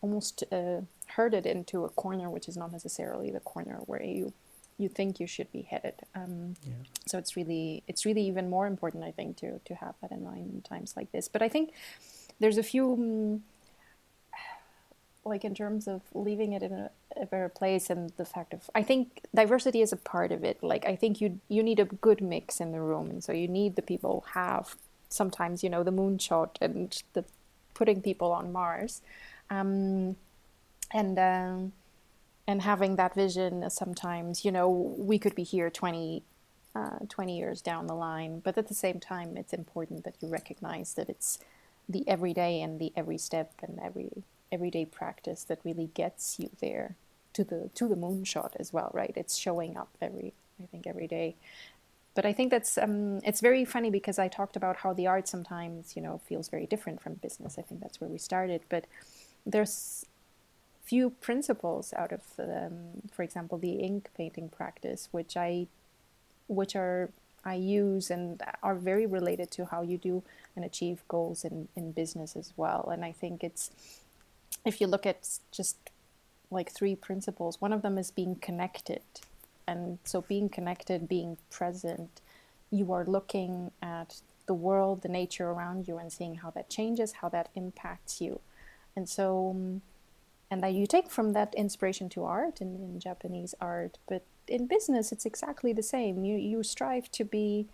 [0.00, 4.32] almost uh, herded into a corner, which is not necessarily the corner where you
[4.78, 5.94] you think you should be headed.
[6.14, 6.72] Um, yeah.
[7.06, 10.24] So it's really it's really even more important, I think, to to have that in
[10.24, 11.28] mind in times like this.
[11.28, 11.72] But I think
[12.38, 13.42] there's a few.
[15.30, 18.68] Like in terms of leaving it in a, a, better place and the fact of
[18.74, 20.62] i think diversity is a part of it.
[20.62, 23.08] Like i think you you need a good mix in the room.
[23.10, 24.76] And so you need the people have
[25.08, 27.24] sometimes you know the moonshot and the
[27.74, 29.02] putting people on mars.
[29.50, 30.16] Um,
[30.92, 31.72] and um,
[32.46, 34.68] and having that vision sometimes you know
[35.10, 36.24] we could be here 20
[36.74, 38.40] uh, 20 years down the line.
[38.40, 41.38] But at the same time it's important that you recognize that it's
[41.88, 44.10] the everyday and the every step and every
[44.52, 46.96] everyday practice that really gets you there
[47.32, 49.12] to the to the moonshot as well, right?
[49.16, 50.32] It's showing up every
[50.62, 51.36] I think every day.
[52.14, 55.28] But I think that's um, it's very funny because I talked about how the art
[55.28, 57.56] sometimes you know feels very different from business.
[57.58, 58.86] I think that's where we started, but
[59.46, 60.04] there's
[60.84, 65.68] few principles out of um, for example the ink painting practice which I
[66.48, 67.10] which are
[67.44, 70.22] I use and are very related to how you do
[70.54, 72.90] and achieve goals in, in business as well.
[72.92, 73.70] And I think it's
[74.64, 75.76] if you look at just
[76.50, 79.02] like three principles, one of them is being connected.
[79.66, 82.20] And so being connected, being present,
[82.70, 87.12] you are looking at the world, the nature around you, and seeing how that changes,
[87.12, 88.40] how that impacts you.
[88.96, 89.82] And so, um,
[90.50, 94.66] and that you take from that inspiration to art in, in Japanese art, but in
[94.66, 96.24] business, it's exactly the same.
[96.24, 97.68] You, you strive to be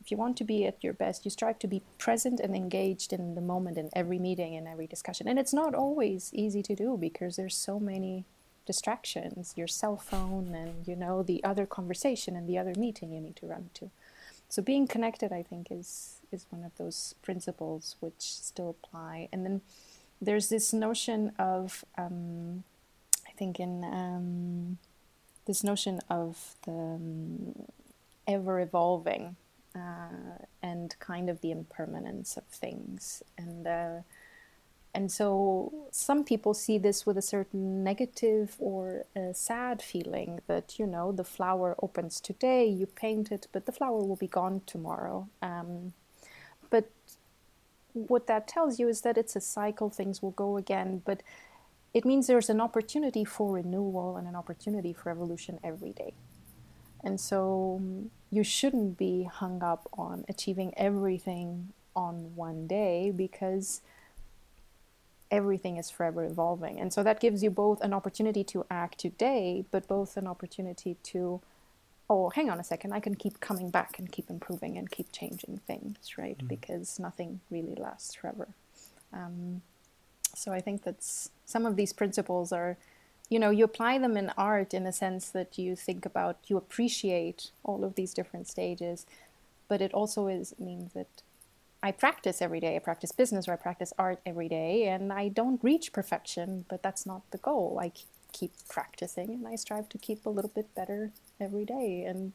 [0.00, 3.12] if you want to be at your best, you strive to be present and engaged
[3.12, 5.28] in the moment in every meeting and every discussion.
[5.28, 8.24] And it's not always easy to do because there's so many
[8.66, 13.20] distractions, your cell phone and you know the other conversation and the other meeting you
[13.20, 13.90] need to run to.
[14.48, 19.28] So being connected I think is is one of those principles which still apply.
[19.32, 19.60] And then
[20.20, 22.64] there's this notion of um,
[23.26, 24.78] I think in um,
[25.46, 27.66] this notion of the um,
[28.26, 29.36] ever evolving
[29.74, 33.22] uh, and kind of the impermanence of things.
[33.38, 34.00] And uh,
[34.92, 40.86] and so some people see this with a certain negative or sad feeling that you
[40.86, 45.28] know the flower opens today, you paint it, but the flower will be gone tomorrow.
[45.42, 45.92] Um,
[46.70, 46.90] but
[47.92, 51.22] what that tells you is that it's a cycle; things will go again, but
[51.94, 56.14] it means there's an opportunity for renewal and an opportunity for evolution every day.
[57.02, 63.80] And so um, you shouldn't be hung up on achieving everything on one day because
[65.30, 66.80] everything is forever evolving.
[66.80, 70.96] And so that gives you both an opportunity to act today, but both an opportunity
[71.04, 71.40] to,
[72.08, 75.12] oh, hang on a second, I can keep coming back and keep improving and keep
[75.12, 76.38] changing things, right?
[76.38, 76.46] Mm-hmm.
[76.46, 78.48] Because nothing really lasts forever.
[79.12, 79.62] Um,
[80.34, 82.76] so I think that's some of these principles are
[83.30, 86.56] you know you apply them in art in a sense that you think about you
[86.58, 89.06] appreciate all of these different stages
[89.68, 91.22] but it also is means that
[91.82, 92.76] i practice every day.
[92.76, 96.82] I practice business or i practice art every day and i don't reach perfection but
[96.82, 97.78] that's not the goal.
[97.80, 97.92] I
[98.32, 101.10] keep practicing and i strive to keep a little bit better
[101.40, 102.04] every day.
[102.04, 102.32] And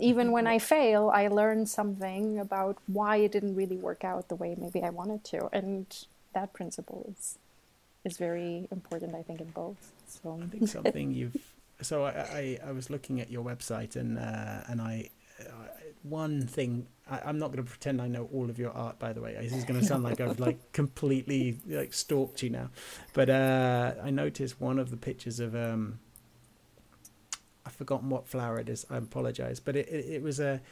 [0.00, 4.34] even when i fail i learn something about why it didn't really work out the
[4.34, 7.38] way maybe i wanted to and that principle is
[8.04, 9.92] is very important, I think, in both.
[10.06, 11.36] So I think something you've.
[11.82, 15.44] So I, I, I was looking at your website and uh, and I uh,
[16.02, 18.98] one thing I, am not going to pretend I know all of your art.
[18.98, 22.50] By the way, this is going to sound like I've like completely like stalked you
[22.50, 22.70] now,
[23.12, 26.00] but uh, I noticed one of the pictures of um.
[27.66, 28.86] I've forgotten what flower it is.
[28.88, 30.62] I apologize, but it, it, it was a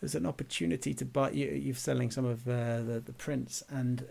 [0.00, 1.48] there's an opportunity to buy you.
[1.48, 4.06] You're selling some of uh, the the prints, and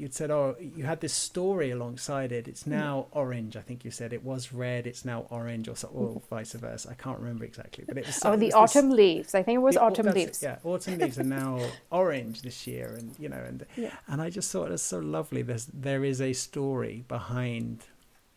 [0.00, 2.48] you'd said, oh, you had this story alongside it.
[2.48, 3.16] It's now mm.
[3.16, 3.54] orange.
[3.54, 4.86] I think you said it was red.
[4.86, 6.88] It's now orange, or, so, or vice versa.
[6.90, 8.20] I can't remember exactly, but it was.
[8.30, 9.34] Oh, the autumn this, leaves.
[9.34, 10.42] I think it was the, autumn leaves.
[10.42, 13.94] Yeah, autumn leaves are now orange this year, and you know, and yeah.
[14.08, 15.42] and I just thought it was so lovely.
[15.42, 17.84] There's there is a story behind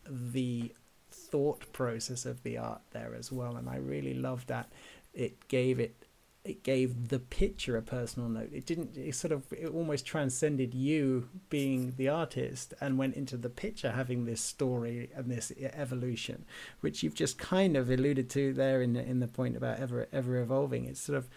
[0.05, 0.74] the
[1.11, 4.72] thought process of the art there as well, and I really love that.
[5.14, 6.03] It gave it
[6.46, 8.50] it gave the picture a personal note.
[8.52, 8.98] It didn't.
[8.98, 13.91] It sort of it almost transcended you being the artist and went into the picture
[13.91, 16.46] having this story and this evolution,
[16.82, 20.08] which you've just kind of alluded to there in the, in the point about ever
[20.12, 20.86] ever evolving.
[20.86, 21.30] It's sort of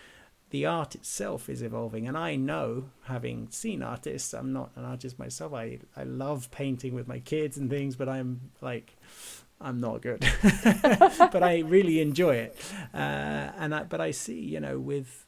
[0.51, 5.21] the art itself is evolving, and I know, having seen artists, I'm not an artist
[5.21, 5.55] myself.
[5.55, 8.97] I I love painting with my kids and things, but I'm like
[9.61, 12.57] I'm not good, but I really enjoy it.
[12.93, 12.97] Uh,
[13.57, 15.25] and I, but I see, you know, with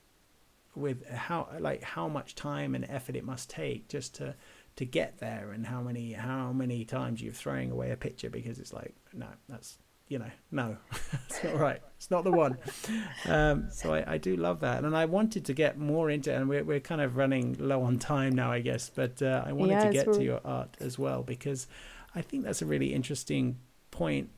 [0.74, 4.34] with how like how much time and effort it must take just to
[4.76, 8.58] to get there, and how many how many times you're throwing away a picture because
[8.58, 10.76] it's like no, that's you know no,
[11.28, 11.80] it's not right.
[11.96, 12.58] It's not the one.
[13.26, 16.48] Um, so I, I do love that, and I wanted to get more into, and
[16.50, 18.90] we're we're kind of running low on time now, I guess.
[18.94, 21.66] But uh, I wanted to get to your art as well because
[22.14, 23.58] I think that's a really interesting
[23.98, 24.30] point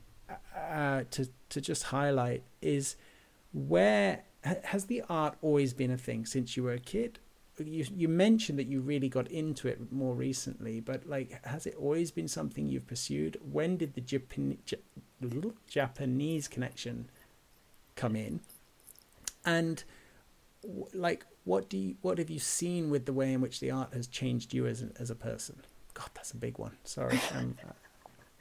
[0.57, 2.97] uh, to to just highlight is
[3.53, 4.23] where
[4.65, 7.19] has the art always been a thing since you were a kid?
[7.59, 11.75] You you mentioned that you really got into it more recently, but like, has it
[11.79, 13.39] always been something you've pursued?
[13.53, 14.57] When did the Japan,
[15.69, 17.11] Japanese connection
[17.97, 18.41] come in?
[19.45, 19.85] And
[20.95, 23.93] like, what do you, what have you seen with the way in which the art
[23.93, 25.57] has changed you as a, as a person?
[25.93, 26.77] God, that's a big one.
[26.85, 27.21] Sorry.
[27.35, 27.73] Um, uh,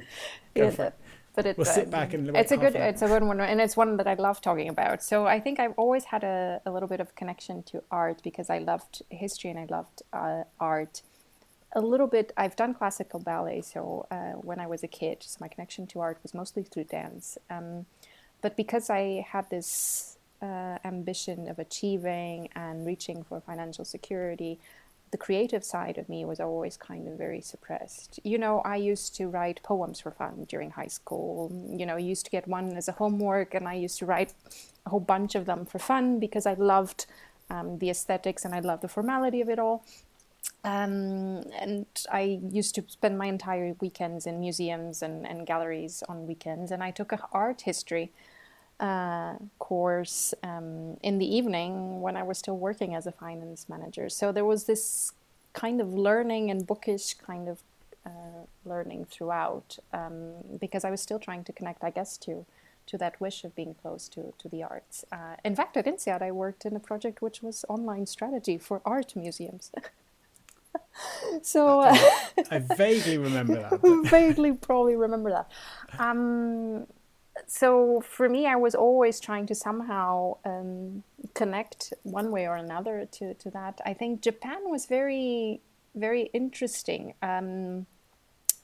[0.56, 0.92] yeah,
[1.36, 3.78] but it's we'll sit back and it's a good it's a good one and it's
[3.78, 5.04] one that I love talking about.
[5.04, 8.50] So I think I've always had a, a little bit of connection to art because
[8.50, 11.02] I loved history and I loved uh, art.
[11.74, 12.34] A little bit.
[12.36, 16.00] I've done classical ballet, so uh, when I was a kid, so my connection to
[16.00, 17.38] art was mostly through dance.
[17.48, 17.86] Um,
[18.42, 24.60] but because I had this uh, ambition of achieving and reaching for financial security,
[25.12, 28.20] the creative side of me was always kind of very suppressed.
[28.24, 31.52] You know, I used to write poems for fun during high school.
[31.76, 34.34] You know, I used to get one as a homework, and I used to write
[34.86, 37.06] a whole bunch of them for fun because I loved
[37.50, 39.84] um, the aesthetics and I loved the formality of it all.
[40.64, 46.28] Um, and I used to spend my entire weekends in museums and, and galleries on
[46.28, 46.72] weekends.
[46.72, 48.12] And I took art history
[48.80, 54.10] uh, course um, in the evening when I was still working as a finance manager.
[54.10, 55.12] So there was this
[55.54, 57.62] kind of learning and bookish kind of
[58.06, 62.46] uh, learning throughout um, because I was still trying to connect, I guess, to
[62.90, 65.06] to that wish of being close to, to the arts.
[65.12, 68.82] Uh, in fact, at INSEAD, I worked in a project which was online strategy for
[68.84, 69.72] art museums.
[71.44, 71.96] so uh,
[72.50, 73.80] I vaguely remember that.
[74.10, 75.52] vaguely, probably remember that.
[76.00, 76.88] Um,
[77.48, 83.08] so for me, I was always trying to somehow um, connect one way or another
[83.12, 83.82] to, to that.
[83.86, 85.62] I think Japan was very,
[85.96, 87.14] very interesting.
[87.22, 87.86] Um,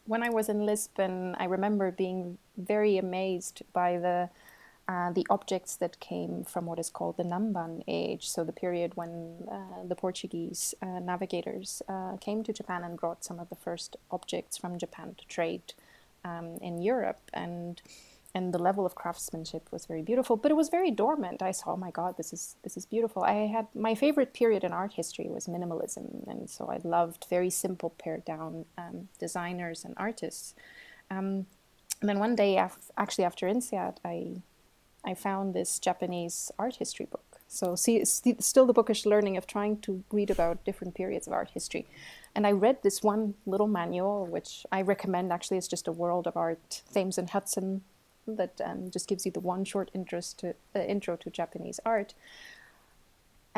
[0.05, 4.30] when I was in Lisbon, I remember being very amazed by the
[4.88, 8.91] uh, the objects that came from what is called the Namban age, so the period
[8.95, 13.55] when uh, the Portuguese uh, navigators uh, came to Japan and brought some of the
[13.55, 15.73] first objects from Japan to trade
[16.23, 17.82] um, in Europe, and
[18.36, 21.42] and the level of craftsmanship was very beautiful, but it was very dormant.
[21.42, 23.24] I saw, oh my God, this is this is beautiful.
[23.24, 27.50] I had my favorite period in art history was minimalism, and so I loved very
[27.50, 30.54] simple, pared down um, designers and artists.
[31.10, 31.48] Um,
[32.02, 32.58] and then one day,
[32.98, 34.42] actually after INSEAD, I
[35.06, 37.40] I found this Japanese art history book.
[37.48, 41.52] So, see, still the bookish learning of trying to read about different periods of art
[41.54, 41.86] history.
[42.34, 45.58] And I read this one little manual, which I recommend actually.
[45.58, 47.84] It's just a World of Art, Thames and Hudson,
[48.28, 52.13] that um, just gives you the one short interest to, uh, intro to Japanese art.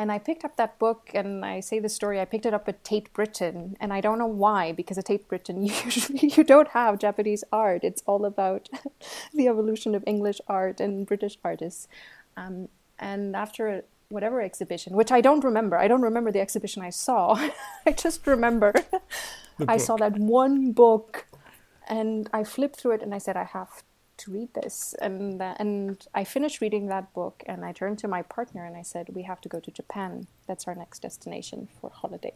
[0.00, 2.20] And I picked up that book, and I say the story.
[2.20, 5.26] I picked it up at Tate Britain, and I don't know why, because at Tate
[5.26, 7.82] Britain, usually you don't have Japanese art.
[7.82, 8.68] It's all about
[9.34, 11.88] the evolution of English art and British artists.
[12.36, 12.68] Um,
[13.00, 17.34] and after whatever exhibition, which I don't remember, I don't remember the exhibition I saw.
[17.86, 18.72] I just remember
[19.66, 21.26] I saw that one book,
[21.88, 23.82] and I flipped through it, and I said, I have
[24.28, 24.94] to read this.
[25.00, 28.76] And, uh, and I finished reading that book and I turned to my partner and
[28.76, 30.26] I said, We have to go to Japan.
[30.46, 32.34] That's our next destination for holiday.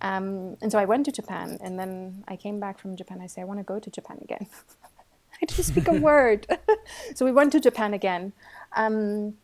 [0.00, 3.20] Um, and so I went to Japan and then I came back from Japan.
[3.22, 4.46] I said, I want to go to Japan again.
[5.42, 6.46] I didn't speak a word.
[7.14, 8.32] so we went to Japan again.
[8.74, 9.34] Um,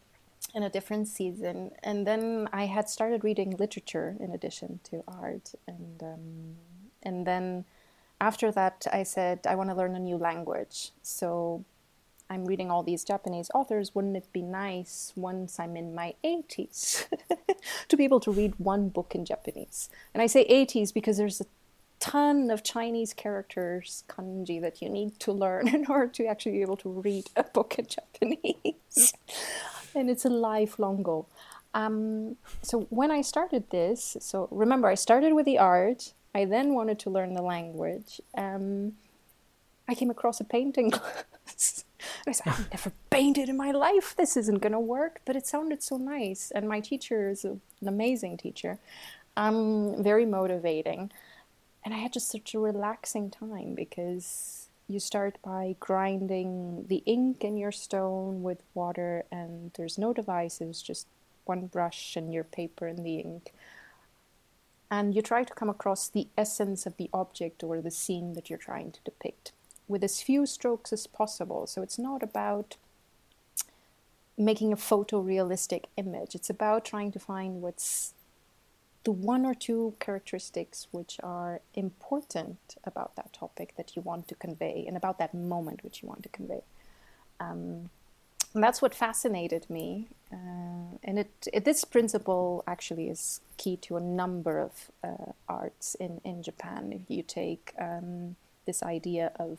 [0.54, 1.70] in a different season.
[1.82, 5.52] And then I had started reading literature in addition to art.
[5.66, 6.56] And, um,
[7.02, 7.64] and then
[8.22, 10.92] after that, I said, I want to learn a new language.
[11.02, 11.64] So
[12.30, 13.96] I'm reading all these Japanese authors.
[13.96, 17.06] Wouldn't it be nice once I'm in my 80s
[17.88, 19.90] to be able to read one book in Japanese?
[20.14, 21.46] And I say 80s because there's a
[21.98, 26.62] ton of Chinese characters, kanji, that you need to learn in order to actually be
[26.62, 29.14] able to read a book in Japanese.
[29.96, 31.28] and it's a lifelong goal.
[31.74, 36.74] Um, so when I started this, so remember, I started with the art I then
[36.74, 38.20] wanted to learn the language.
[38.36, 38.94] Um,
[39.88, 41.84] I came across a painting class.
[42.26, 44.14] I said, I've never painted in my life.
[44.16, 45.20] This isn't going to work.
[45.24, 46.50] But it sounded so nice.
[46.54, 48.78] And my teacher is an amazing teacher,
[49.36, 51.10] um, very motivating.
[51.84, 57.44] And I had just such a relaxing time because you start by grinding the ink
[57.44, 61.06] in your stone with water, and there's no devices, just
[61.44, 63.52] one brush and your paper and the ink
[64.92, 68.50] and you try to come across the essence of the object or the scene that
[68.50, 69.50] you're trying to depict
[69.88, 71.66] with as few strokes as possible.
[71.66, 72.76] So it's not about
[74.36, 78.12] making a photorealistic image, it's about trying to find what's
[79.04, 84.34] the one or two characteristics which are important about that topic that you want to
[84.34, 86.62] convey and about that moment which you want to convey.
[87.40, 87.88] Um,
[88.54, 90.08] and that's what fascinated me.
[90.32, 95.94] Uh, and it, it, this principle actually is key to a number of uh, arts
[95.96, 96.92] in, in Japan.
[96.92, 99.58] If you take um, this idea of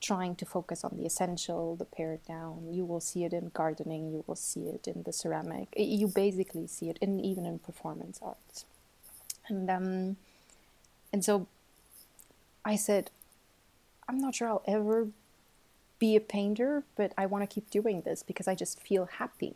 [0.00, 4.12] trying to focus on the essential, the pared down, you will see it in gardening,
[4.12, 8.20] you will see it in the ceramic, you basically see it in even in performance
[8.22, 8.66] arts.
[9.48, 10.16] And um,
[11.12, 11.46] and so
[12.64, 13.10] I said,
[14.08, 15.08] I'm not sure I'll ever
[15.98, 19.54] be a painter, but I want to keep doing this because I just feel happy.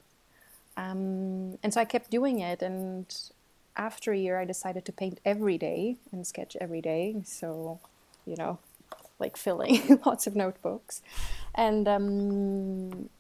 [0.77, 2.62] Um, and so I kept doing it.
[2.62, 3.06] And
[3.77, 7.16] after a year, I decided to paint every day and sketch every day.
[7.24, 7.81] So,
[8.24, 8.59] you know,
[9.19, 11.02] like filling lots of notebooks.
[11.55, 13.10] And um,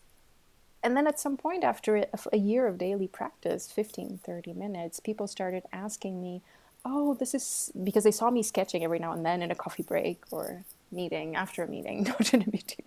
[0.82, 5.00] and then at some point after a, a year of daily practice 15 30 minutes
[5.00, 6.42] people started asking me
[6.84, 9.82] oh this is because they saw me sketching every now and then in a coffee
[9.82, 12.84] break or meeting after a meeting not in a meeting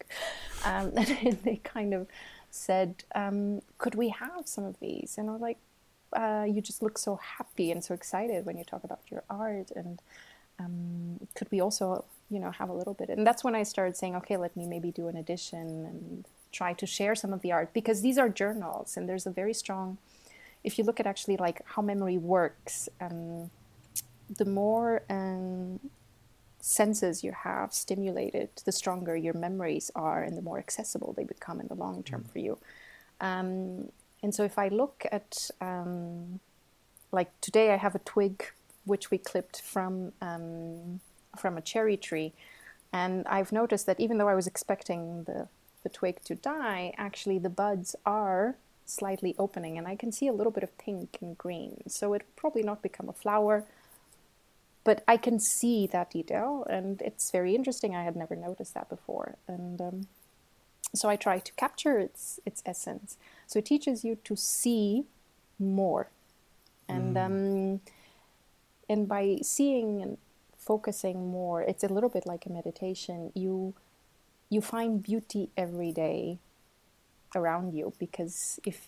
[0.65, 2.07] um, and they kind of
[2.49, 5.15] said um, could we have some of these?
[5.17, 5.57] And i was like
[6.13, 9.71] uh, you just look so happy and so excited when you talk about your art
[9.75, 10.01] and
[10.59, 13.09] um, could we also you know have a little bit?
[13.09, 16.73] And that's when i started saying okay let me maybe do an edition and try
[16.73, 19.97] to share some of the art because these are journals and there's a very strong
[20.63, 23.49] if you look at actually like how memory works um,
[24.37, 25.79] the more um,
[26.61, 31.59] senses you have stimulated the stronger your memories are and the more accessible they become
[31.59, 32.57] in the long term for you.
[33.19, 33.89] Um,
[34.23, 36.39] and so if i look at um,
[37.11, 38.45] like today i have a twig
[38.85, 40.99] which we clipped from um,
[41.37, 42.33] from a cherry tree.
[42.93, 45.47] And i've noticed that even though i was expecting the
[45.83, 48.55] the twig to die, actually the buds are
[48.85, 51.83] slightly opening and I can see a little bit of pink and green.
[51.87, 53.65] So it probably not become a flower,
[54.83, 57.95] but I can see that detail and it's very interesting.
[57.95, 59.35] I had never noticed that before.
[59.47, 60.07] And um,
[60.93, 63.17] so I try to capture its, its essence.
[63.47, 65.05] So it teaches you to see
[65.59, 66.09] more.
[66.89, 67.25] And, mm.
[67.25, 67.81] um,
[68.89, 70.17] and by seeing and
[70.57, 73.31] focusing more, it's a little bit like a meditation.
[73.35, 73.73] You
[74.51, 76.37] you find beauty every day
[77.33, 78.87] around you because if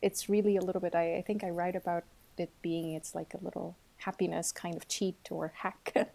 [0.00, 2.04] it's really a little bit I, I think I write about
[2.38, 6.08] it being it's like a little happiness kind of cheat or hack.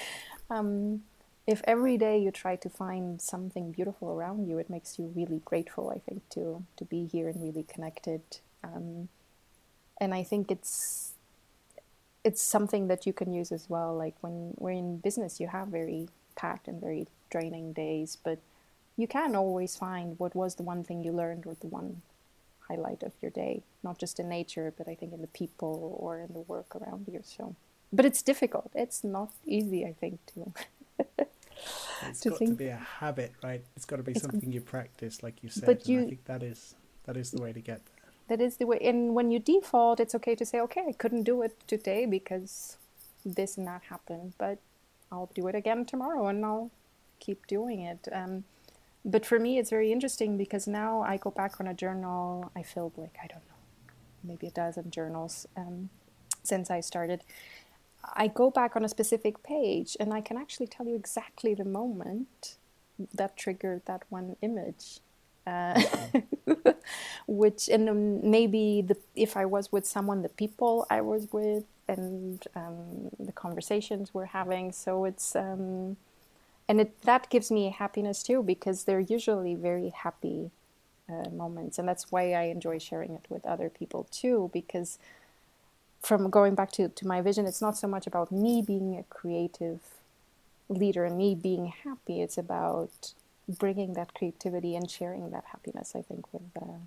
[0.50, 1.02] um,
[1.46, 5.42] if every day you try to find something beautiful around you, it makes you really
[5.44, 5.90] grateful.
[5.94, 8.22] I think to to be here and really connected.
[8.62, 9.08] Um,
[10.00, 11.12] and I think it's
[12.24, 13.94] it's something that you can use as well.
[13.94, 18.38] Like when we're in business, you have very packed and very draining days, but
[18.96, 22.00] you can always find what was the one thing you learned or the one
[22.68, 26.20] highlight of your day, not just in nature, but I think in the people or
[26.20, 27.20] in the work around you.
[27.24, 27.54] So,
[27.92, 28.70] but it's difficult.
[28.74, 30.52] It's not easy, I think, to.
[32.08, 32.50] it's to got think.
[32.52, 33.62] to be a habit, right?
[33.76, 35.66] It's got to be something you practice, like you said.
[35.66, 36.74] But you, I think that is
[37.04, 38.12] that is the way to get there.
[38.28, 38.78] That is the way.
[38.82, 42.78] And when you default, it's okay to say, okay, I couldn't do it today because
[43.24, 44.58] this and that happened, but
[45.12, 46.70] I'll do it again tomorrow, and I'll
[47.20, 48.08] keep doing it.
[48.12, 48.44] Um,
[49.04, 52.50] but for me, it's very interesting because now I go back on a journal.
[52.56, 55.90] I filled like, I don't know, maybe a dozen journals um,
[56.42, 57.22] since I started.
[58.14, 61.64] I go back on a specific page and I can actually tell you exactly the
[61.64, 62.56] moment
[63.12, 65.00] that triggered that one image.
[65.46, 65.78] Uh,
[67.26, 72.42] which and maybe the if I was with someone, the people I was with, and
[72.56, 74.72] um, the conversations we're having.
[74.72, 75.98] So it's um,
[76.68, 80.50] and it, that gives me happiness too because they're usually very happy
[81.08, 81.78] uh, moments.
[81.78, 84.98] And that's why i enjoy sharing it with other people too because
[86.00, 89.02] from going back to, to my vision it's not so much about me being a
[89.04, 89.80] creative
[90.68, 92.22] leader and me being happy.
[92.22, 93.12] It's about
[93.48, 96.78] bringing that creativity and sharing that happiness i think with uh,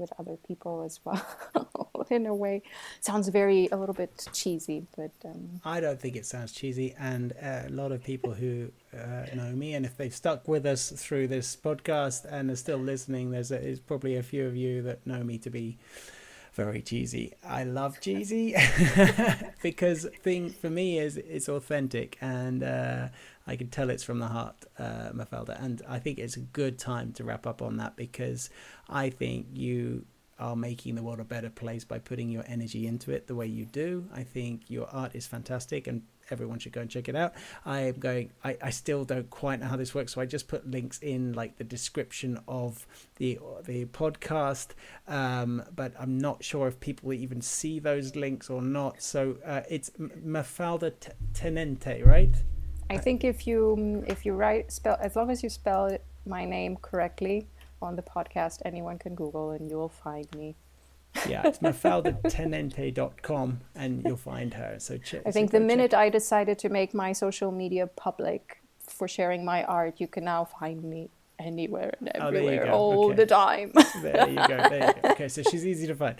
[0.00, 1.24] with other people as well
[2.10, 2.62] in a way
[3.00, 5.60] sounds very a little bit cheesy but um...
[5.64, 9.52] i don't think it sounds cheesy and uh, a lot of people who uh, know
[9.52, 13.52] me and if they've stuck with us through this podcast and are still listening there's,
[13.52, 15.78] a, there's probably a few of you that know me to be
[16.54, 17.32] very cheesy.
[17.44, 18.54] I love cheesy
[19.62, 23.08] because thing for me is it's authentic and uh,
[23.50, 25.60] I can tell it's from the heart, uh, Mafalda.
[25.60, 28.48] And I think it's a good time to wrap up on that because
[28.88, 30.06] I think you
[30.38, 33.46] are making the world a better place by putting your energy into it the way
[33.46, 34.06] you do.
[34.14, 37.34] I think your art is fantastic and everyone should go and check it out.
[37.66, 38.30] I am going.
[38.44, 41.32] I, I still don't quite know how this works, so I just put links in
[41.32, 42.86] like the description of
[43.16, 44.68] the the podcast.
[45.08, 49.02] Um, but I'm not sure if people even see those links or not.
[49.02, 50.92] So uh, it's Mafalda
[51.34, 52.36] Tenente, right?
[52.90, 55.96] I think if you if you write spell as long as you spell
[56.26, 57.46] my name correctly
[57.80, 60.56] on the podcast, anyone can Google and you'll find me.
[61.28, 64.76] Yeah, it's mafaldatenente.com and you'll find her.
[64.78, 69.08] So I think so the minute I decided to make my social media public for
[69.08, 71.10] sharing my art, you can now find me
[71.40, 73.16] anywhere and everywhere oh, all okay.
[73.16, 73.72] the time.
[74.02, 74.46] there you go.
[74.46, 75.10] There you go.
[75.10, 76.16] Okay, so she's easy to find.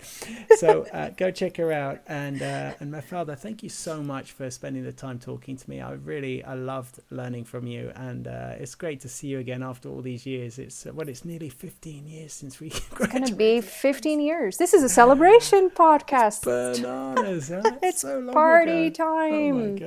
[0.57, 2.01] So uh, go check her out.
[2.07, 5.81] And uh, and Mafalda, thank you so much for spending the time talking to me.
[5.81, 9.63] I really I loved learning from you, and uh, it's great to see you again
[9.63, 10.59] after all these years.
[10.59, 13.11] It's uh, well, it's nearly 15 years since we graduated.
[13.21, 14.57] It's gonna be 15 years.
[14.57, 16.43] This is a celebration podcast.
[16.43, 17.49] Bananas!
[17.49, 17.61] Huh?
[17.83, 19.05] it's so party ago.
[19.05, 19.75] time.
[19.75, 19.77] Oh